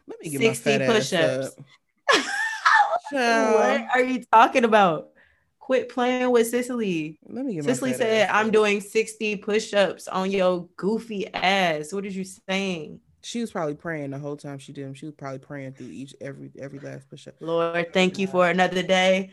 [0.09, 1.57] Let me get 60 push-ups.
[3.11, 5.11] what are you talking about?
[5.59, 7.19] Quit playing with Cicely.
[7.29, 12.09] Let me get Cicely said, "I'm doing 60 push-ups on your goofy ass." What are
[12.09, 13.01] you saying?
[13.21, 14.95] She was probably praying the whole time she did them.
[14.95, 17.35] She was probably praying through each every every last push-up.
[17.41, 19.33] Lord, thank you for another day.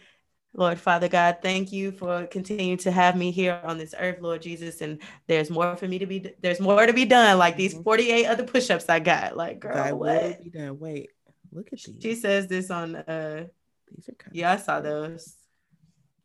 [0.57, 4.41] Lord Father God, thank you for continuing to have me here on this earth, Lord
[4.41, 4.81] Jesus.
[4.81, 6.33] And there's more for me to be.
[6.41, 7.37] There's more to be done.
[7.37, 7.83] Like these mm-hmm.
[7.83, 9.35] 48 other push-ups I got.
[9.35, 10.43] Like, girl, Thy what?
[10.43, 10.79] Be done.
[10.79, 11.09] Wait,
[11.51, 11.97] look at these.
[12.01, 13.47] She says this on uh
[13.93, 15.35] these are yeah, I saw those.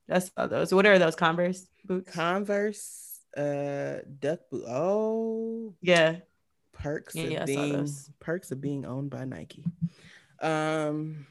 [0.08, 0.72] I saw those.
[0.72, 2.12] What are those Converse boots?
[2.12, 4.64] Converse, uh, duck boot.
[4.68, 6.16] Oh, yeah.
[6.72, 7.88] Perks yeah, of yeah, being
[8.20, 9.64] perks of being owned by Nike.
[10.40, 11.26] Um,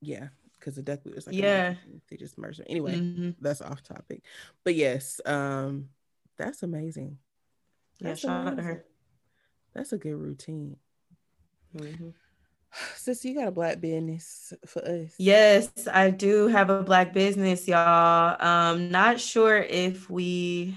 [0.00, 0.28] yeah,
[0.68, 1.74] because the duck is like yeah,
[2.10, 2.60] they just merged.
[2.66, 3.30] Anyway, mm-hmm.
[3.40, 4.22] that's off topic,
[4.64, 5.88] but yes, um,
[6.36, 7.16] that's amazing.
[8.00, 8.52] That's yeah, shout amazing.
[8.52, 8.84] out to her.
[9.74, 10.76] That's a good routine.
[11.74, 12.10] Mm-hmm.
[12.96, 15.14] Sis, you got a black business for us.
[15.16, 18.36] Yes, I do have a black business, y'all.
[18.46, 20.76] Um, not sure if we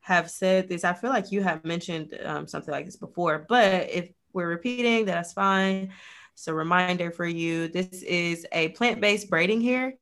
[0.00, 0.82] have said this.
[0.82, 5.04] I feel like you have mentioned um, something like this before, but if we're repeating,
[5.04, 5.92] that's fine.
[6.34, 9.94] So, reminder for you this is a plant based braiding hair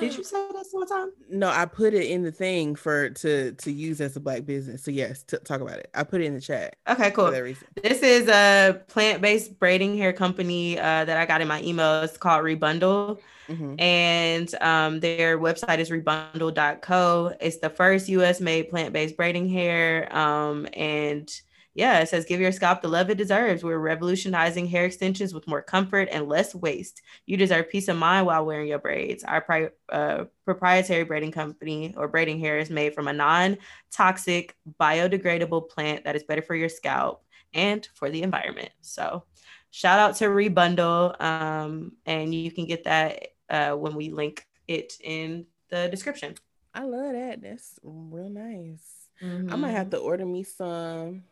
[0.00, 1.10] Did you say this one time?
[1.28, 4.84] No, I put it in the thing for to to use as a black business.
[4.84, 5.90] So yes, t- talk about it.
[5.94, 6.76] I put it in the chat.
[6.88, 7.30] Okay, cool.
[7.30, 12.02] This is a plant-based braiding hair company uh, that I got in my email.
[12.02, 13.18] It's called Rebundle.
[13.48, 13.74] Mm-hmm.
[13.78, 17.34] And um, their website is rebundle.co.
[17.40, 20.14] It's the first US made plant based braiding hair.
[20.16, 21.28] Um, and
[21.74, 23.64] yeah, it says give your scalp the love it deserves.
[23.64, 27.02] We're revolutionizing hair extensions with more comfort and less waste.
[27.26, 29.24] You deserve peace of mind while wearing your braids.
[29.24, 33.58] Our pri- uh, proprietary braiding company or braiding hair is made from a non
[33.90, 38.70] toxic, biodegradable plant that is better for your scalp and for the environment.
[38.80, 39.24] So,
[39.70, 41.20] shout out to Rebundle.
[41.20, 46.36] Um, and you can get that uh, when we link it in the description.
[46.72, 47.42] I love that.
[47.42, 49.08] That's real nice.
[49.22, 49.52] Mm-hmm.
[49.52, 51.22] I might have to order me some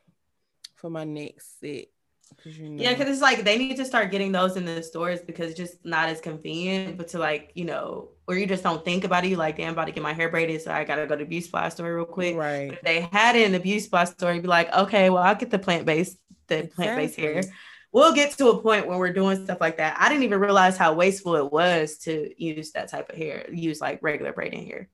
[0.83, 1.87] for my next set.
[2.43, 2.83] Cause you know.
[2.83, 5.59] Yeah, because it's like they need to start getting those in the stores because it's
[5.59, 6.97] just not as convenient.
[6.97, 9.29] But to like, you know, or you just don't think about it.
[9.29, 11.25] You like, damn, I'm about to get my hair braided, so I gotta go to
[11.25, 12.37] the beauty supply store real quick.
[12.37, 12.69] Right.
[12.69, 15.23] But if they had it in the beauty supply store, you'd be like, okay, well,
[15.23, 16.19] I'll get the plant based,
[16.49, 16.85] the exactly.
[16.85, 17.43] plant based hair.
[17.93, 19.97] We'll get to a point when we're doing stuff like that.
[20.01, 23.83] I didn't even realize how wasteful it was to use that type of hair, use
[23.83, 24.89] like regular braiding hair.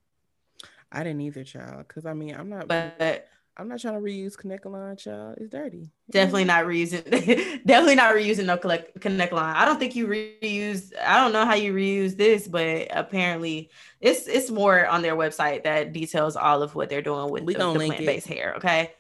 [0.91, 1.87] I didn't either, child.
[1.87, 2.67] Because I mean, I'm not.
[2.67, 3.29] But
[3.59, 5.37] I'm not trying to reuse Kanekalon, child.
[5.39, 5.91] It's dirty.
[6.11, 7.05] Definitely not reusing.
[7.67, 9.55] definitely not reusing no Kanekalon.
[9.55, 10.93] I don't think you reuse.
[11.03, 15.65] I don't know how you reuse this, but apparently it's it's more on their website
[15.65, 18.55] that details all of what they're doing with we the, the plant based hair.
[18.59, 18.93] Okay,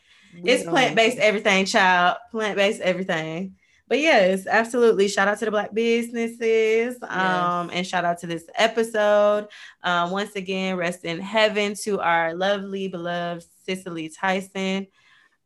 [0.42, 2.16] we it's plant based everything, child.
[2.32, 3.54] Plant based everything
[3.88, 5.08] but yes, absolutely.
[5.08, 6.98] Shout out to the black businesses.
[7.02, 7.70] Um, yes.
[7.72, 9.48] and shout out to this episode.
[9.82, 14.86] Um, once again, rest in heaven to our lovely, beloved Cicely Tyson.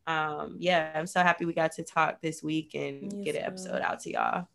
[0.07, 3.45] Um, yeah, I'm so happy we got to talk this week and yes, get an
[3.45, 4.49] episode out to y'all.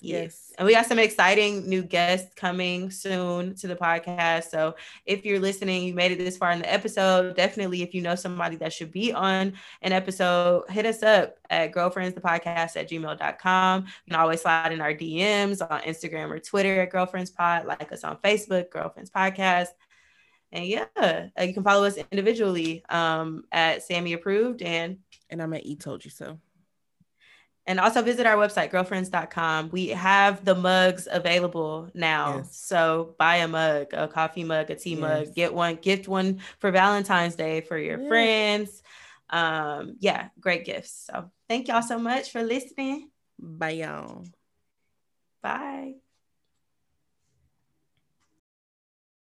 [0.00, 0.52] Yes.
[0.56, 4.44] And we got some exciting new guests coming soon to the podcast.
[4.44, 8.02] So if you're listening, you made it this far in the episode, definitely if you
[8.02, 12.76] know somebody that should be on an episode, hit us up at girlfriends the podcast
[12.76, 13.84] at gmail.com.
[13.86, 17.90] You can always slide in our DMs on Instagram or Twitter at girlfriends pod, like
[17.90, 19.68] us on Facebook, girlfriends podcast.
[20.52, 24.98] And yeah, uh, you can follow us individually um, at Sammy approved and
[25.30, 26.38] and I'm at E told you so.
[27.66, 29.68] And also visit our website, girlfriends.com.
[29.70, 32.38] We have the mugs available now.
[32.38, 32.56] Yes.
[32.56, 35.00] So buy a mug, a coffee mug, a tea yes.
[35.00, 38.08] mug, get one, gift one for Valentine's Day for your yes.
[38.08, 38.82] friends.
[39.28, 41.10] Um, yeah, great gifts.
[41.12, 43.10] So thank y'all so much for listening.
[43.38, 44.24] Bye, y'all.
[45.42, 45.96] Bye.